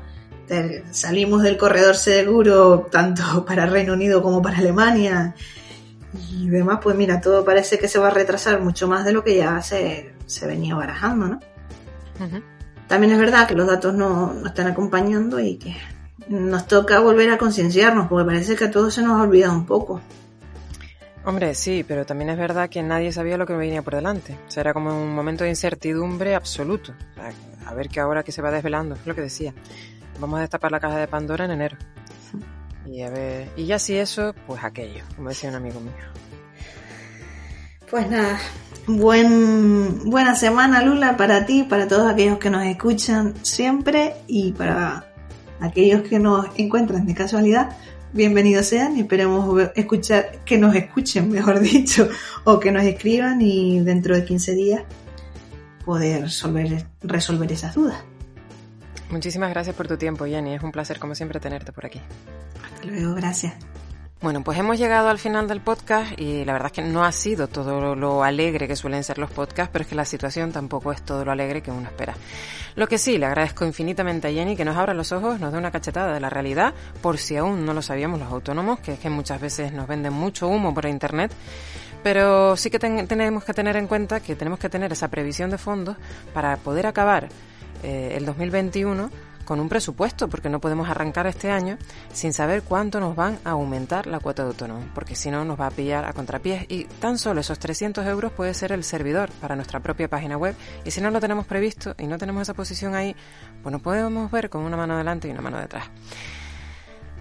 salimos 0.91 1.43
del 1.43 1.57
corredor 1.57 1.95
seguro 1.95 2.87
tanto 2.91 3.45
para 3.47 3.65
Reino 3.65 3.93
Unido 3.93 4.21
como 4.21 4.41
para 4.41 4.57
Alemania 4.59 5.35
y 6.31 6.47
demás, 6.47 6.79
pues 6.81 6.95
mira, 6.95 7.19
todo 7.19 7.43
parece 7.43 7.77
que 7.77 7.87
se 7.87 7.99
va 7.99 8.07
a 8.07 8.11
retrasar 8.11 8.61
mucho 8.61 8.87
más 8.87 9.05
de 9.05 9.11
lo 9.11 9.23
que 9.23 9.35
ya 9.35 9.61
se, 9.61 10.13
se 10.25 10.47
venía 10.47 10.75
barajando, 10.75 11.27
¿no? 11.27 11.39
También 12.87 13.13
es 13.13 13.19
verdad 13.19 13.47
que 13.47 13.55
los 13.55 13.67
datos 13.67 13.93
no, 13.93 14.33
no, 14.33 14.47
están 14.47 14.67
acompañando 14.67 15.39
y 15.39 15.57
que 15.57 15.75
nos 16.29 16.67
toca 16.67 16.99
volver 16.99 17.29
a 17.31 17.37
concienciarnos, 17.37 18.07
porque 18.07 18.25
parece 18.25 18.55
que 18.55 18.65
a 18.65 18.71
todos 18.71 18.93
se 18.93 19.01
nos 19.01 19.19
ha 19.19 19.23
olvidado 19.23 19.53
un 19.53 19.65
poco. 19.65 20.01
Hombre, 21.25 21.55
sí, 21.55 21.83
pero 21.85 22.05
también 22.05 22.29
es 22.29 22.37
verdad 22.37 22.69
que 22.69 22.81
nadie 22.81 23.11
sabía 23.11 23.37
lo 23.37 23.45
que 23.45 23.53
venía 23.53 23.81
por 23.81 23.95
delante. 23.95 24.37
O 24.47 24.51
sea, 24.51 24.61
era 24.61 24.73
como 24.73 24.89
un 24.91 25.13
momento 25.13 25.43
de 25.43 25.49
incertidumbre 25.49 26.35
absoluto. 26.35 26.93
a 27.65 27.73
ver 27.73 27.89
qué 27.89 27.99
ahora 27.99 28.23
que 28.23 28.31
se 28.31 28.41
va 28.41 28.49
desvelando, 28.49 28.95
es 28.95 29.05
lo 29.05 29.13
que 29.13 29.21
decía. 29.21 29.53
Vamos 30.19 30.37
a 30.37 30.41
destapar 30.41 30.71
la 30.71 30.79
caja 30.79 30.97
de 30.97 31.07
Pandora 31.07 31.45
en 31.45 31.51
enero. 31.51 31.77
Y 32.85 33.01
a 33.01 33.09
ver, 33.09 33.49
y 33.57 33.65
ya 33.65 33.77
si 33.77 33.97
eso, 33.97 34.33
pues 34.47 34.63
aquello, 34.63 35.03
como 35.17 35.27
decía 35.27 35.49
un 35.49 35.55
amigo 35.55 35.81
mío. 35.81 35.91
Pues 37.91 38.09
nada, 38.09 38.39
buen, 38.87 40.09
buena 40.09 40.35
semana 40.35 40.81
Lula 40.81 41.17
para 41.17 41.45
ti, 41.45 41.63
para 41.63 41.87
todos 41.87 42.09
aquellos 42.09 42.37
que 42.37 42.49
nos 42.49 42.63
escuchan 42.63 43.33
siempre 43.43 44.15
y 44.27 44.53
para 44.53 45.06
aquellos 45.59 46.01
que 46.01 46.19
nos 46.19 46.47
encuentran 46.57 47.05
de 47.05 47.13
casualidad, 47.13 47.75
bienvenidos 48.13 48.65
sean 48.65 48.97
y 48.97 49.01
esperemos 49.01 49.69
escuchar, 49.75 50.39
que 50.45 50.57
nos 50.57 50.75
escuchen, 50.75 51.29
mejor 51.31 51.59
dicho, 51.59 52.09
o 52.43 52.59
que 52.59 52.71
nos 52.71 52.83
escriban 52.83 53.41
y 53.41 53.79
dentro 53.81 54.15
de 54.15 54.25
15 54.25 54.55
días 54.55 54.81
poder 55.85 56.23
resolver, 56.23 56.85
resolver 57.01 57.51
esas 57.51 57.75
dudas. 57.75 57.97
Muchísimas 59.09 59.49
gracias 59.49 59.75
por 59.75 59.87
tu 59.87 59.97
tiempo, 59.97 60.25
Jenny. 60.25 60.55
Es 60.55 60.63
un 60.63 60.71
placer, 60.73 60.99
como 60.99 61.15
siempre, 61.15 61.39
tenerte 61.39 61.71
por 61.71 61.85
aquí. 61.85 62.01
Hasta 62.61 62.87
luego, 62.87 63.15
gracias. 63.15 63.53
Bueno, 64.19 64.43
pues 64.43 64.57
hemos 64.57 64.79
llegado 64.79 65.09
al 65.09 65.19
final 65.19 65.47
del 65.47 65.61
podcast 65.61 66.19
y 66.19 66.43
la 66.43 66.53
verdad 66.53 66.67
es 66.67 66.71
que 66.71 66.81
no 66.81 67.05
ha 67.05 67.11
sido 67.11 67.47
todo 67.47 67.93
lo 67.93 68.23
alegre 68.23 68.67
que 68.67 68.75
suelen 68.75 69.03
ser 69.03 69.19
los 69.19 69.29
podcasts, 69.29 69.69
pero 69.71 69.83
es 69.83 69.87
que 69.87 69.93
la 69.93 70.05
situación 70.05 70.51
tampoco 70.51 70.91
es 70.91 71.03
todo 71.03 71.23
lo 71.23 71.31
alegre 71.31 71.61
que 71.61 71.69
uno 71.69 71.87
espera. 71.87 72.15
Lo 72.75 72.87
que 72.87 72.97
sí, 72.97 73.19
le 73.19 73.27
agradezco 73.27 73.63
infinitamente 73.63 74.27
a 74.27 74.31
Jenny 74.31 74.55
que 74.55 74.65
nos 74.65 74.75
abra 74.75 74.95
los 74.95 75.11
ojos, 75.11 75.39
nos 75.39 75.51
dé 75.51 75.59
una 75.59 75.69
cachetada 75.69 76.15
de 76.15 76.19
la 76.19 76.31
realidad, 76.31 76.73
por 76.99 77.19
si 77.19 77.37
aún 77.37 77.63
no 77.63 77.75
lo 77.75 77.83
sabíamos 77.83 78.19
los 78.19 78.31
autónomos, 78.31 78.79
que 78.79 78.93
es 78.93 78.99
que 78.99 79.11
muchas 79.11 79.39
veces 79.39 79.71
nos 79.71 79.85
venden 79.85 80.13
mucho 80.13 80.47
humo 80.47 80.73
por 80.73 80.87
internet, 80.87 81.31
pero 82.01 82.57
sí 82.57 82.71
que 82.71 82.79
tenemos 82.79 83.43
que 83.43 83.53
tener 83.53 83.77
en 83.77 83.85
cuenta 83.85 84.19
que 84.19 84.35
tenemos 84.35 84.57
que 84.57 84.69
tener 84.69 84.91
esa 84.91 85.09
previsión 85.09 85.51
de 85.51 85.59
fondos 85.59 85.95
para 86.33 86.57
poder 86.57 86.87
acabar 86.87 87.29
eh, 87.83 88.15
el 88.17 88.25
2021 88.25 89.11
con 89.47 89.61
un 89.61 89.69
presupuesto, 89.69 90.27
porque 90.27 90.49
no 90.49 90.59
podemos 90.59 90.89
arrancar 90.89 91.25
este 91.25 91.49
año 91.49 91.77
sin 92.11 92.33
saber 92.33 92.63
cuánto 92.63 92.99
nos 92.99 93.15
van 93.15 93.39
a 93.45 93.51
aumentar 93.51 94.05
la 94.05 94.19
cuota 94.19 94.43
de 94.43 94.49
autónomo, 94.49 94.85
porque 94.93 95.15
si 95.15 95.31
no 95.31 95.45
nos 95.45 95.57
va 95.57 95.67
a 95.67 95.71
pillar 95.71 96.03
a 96.03 96.11
contrapiés 96.11 96.65
y 96.67 96.83
tan 96.83 97.17
solo 97.17 97.39
esos 97.39 97.57
300 97.57 98.05
euros 98.07 98.33
puede 98.33 98.53
ser 98.53 98.73
el 98.73 98.83
servidor 98.83 99.29
para 99.39 99.55
nuestra 99.55 99.79
propia 99.79 100.09
página 100.09 100.35
web 100.35 100.53
y 100.83 100.91
si 100.91 100.99
no 100.99 101.11
lo 101.11 101.21
tenemos 101.21 101.47
previsto 101.47 101.95
y 101.97 102.07
no 102.07 102.17
tenemos 102.17 102.41
esa 102.41 102.53
posición 102.53 102.93
ahí, 102.93 103.15
pues 103.63 103.71
nos 103.71 103.81
podemos 103.81 104.29
ver 104.29 104.49
con 104.49 104.63
una 104.63 104.75
mano 104.75 104.95
adelante 104.95 105.29
y 105.29 105.31
una 105.31 105.41
mano 105.41 105.59
detrás. 105.61 105.85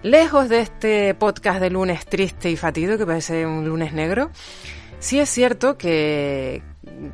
Lejos 0.03 0.49
de 0.49 0.59
este 0.59 1.15
podcast 1.15 1.61
de 1.61 1.69
lunes 1.69 2.05
triste 2.05 2.51
y 2.51 2.57
fatido, 2.57 2.97
que 2.97 3.05
parece 3.05 3.45
un 3.45 3.67
lunes 3.69 3.93
negro, 3.93 4.31
sí 4.99 5.17
es 5.21 5.29
cierto 5.29 5.77
que, 5.77 6.61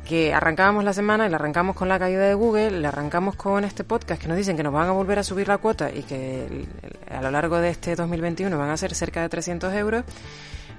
que 0.04 0.32
arrancábamos 0.32 0.84
la 0.84 0.92
semana 0.92 1.26
y 1.26 1.30
la 1.30 1.36
arrancamos 1.36 1.76
con 1.76 1.88
la 1.88 1.98
caída 1.98 2.26
de 2.26 2.34
Google, 2.34 2.70
le 2.80 2.88
arrancamos 2.88 3.36
con 3.36 3.64
este 3.64 3.84
podcast 3.84 4.20
que 4.20 4.28
nos 4.28 4.36
dicen 4.36 4.56
que 4.56 4.62
nos 4.62 4.72
van 4.72 4.88
a 4.88 4.92
volver 4.92 5.18
a 5.18 5.22
subir 5.22 5.48
la 5.48 5.58
cuota 5.58 5.90
y 5.90 6.02
que 6.02 6.66
a 7.10 7.20
lo 7.20 7.30
largo 7.30 7.58
de 7.58 7.70
este 7.70 7.94
2021 7.94 8.56
van 8.56 8.70
a 8.70 8.76
ser 8.76 8.94
cerca 8.94 9.22
de 9.22 9.28
300 9.28 9.72
euros, 9.74 10.04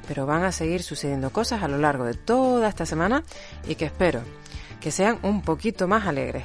pero 0.07 0.25
van 0.25 0.43
a 0.43 0.51
seguir 0.51 0.83
sucediendo 0.83 1.29
cosas 1.29 1.63
a 1.63 1.67
lo 1.67 1.77
largo 1.77 2.05
de 2.05 2.13
toda 2.13 2.67
esta 2.67 2.85
semana 2.85 3.23
y 3.67 3.75
que 3.75 3.85
espero 3.85 4.21
que 4.79 4.91
sean 4.91 5.19
un 5.23 5.41
poquito 5.41 5.87
más 5.87 6.05
alegres. 6.05 6.43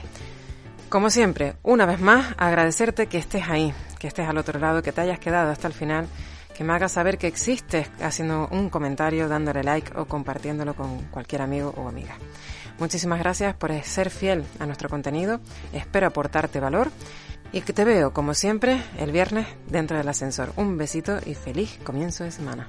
Como 0.88 1.10
siempre, 1.10 1.54
una 1.62 1.86
vez 1.86 2.00
más, 2.00 2.34
agradecerte 2.36 3.06
que 3.06 3.18
estés 3.18 3.48
ahí, 3.48 3.72
que 3.98 4.08
estés 4.08 4.28
al 4.28 4.38
otro 4.38 4.58
lado, 4.58 4.82
que 4.82 4.92
te 4.92 5.00
hayas 5.00 5.18
quedado 5.18 5.50
hasta 5.50 5.68
el 5.68 5.74
final 5.74 6.06
que 6.60 6.64
me 6.64 6.74
hagas 6.74 6.92
saber 6.92 7.16
que 7.16 7.26
existes 7.26 7.88
haciendo 8.02 8.46
un 8.50 8.68
comentario, 8.68 9.30
dándole 9.30 9.64
like 9.64 9.96
o 9.96 10.04
compartiéndolo 10.04 10.74
con 10.74 10.98
cualquier 11.04 11.40
amigo 11.40 11.72
o 11.74 11.88
amiga. 11.88 12.18
Muchísimas 12.78 13.18
gracias 13.18 13.54
por 13.56 13.72
ser 13.82 14.10
fiel 14.10 14.44
a 14.58 14.66
nuestro 14.66 14.90
contenido, 14.90 15.40
espero 15.72 16.08
aportarte 16.08 16.60
valor 16.60 16.90
y 17.50 17.62
que 17.62 17.72
te 17.72 17.86
veo 17.86 18.12
como 18.12 18.34
siempre 18.34 18.78
el 18.98 19.10
viernes 19.10 19.46
dentro 19.70 19.96
del 19.96 20.06
ascensor. 20.10 20.52
Un 20.56 20.76
besito 20.76 21.18
y 21.24 21.32
feliz 21.32 21.78
comienzo 21.82 22.24
de 22.24 22.30
semana. 22.30 22.68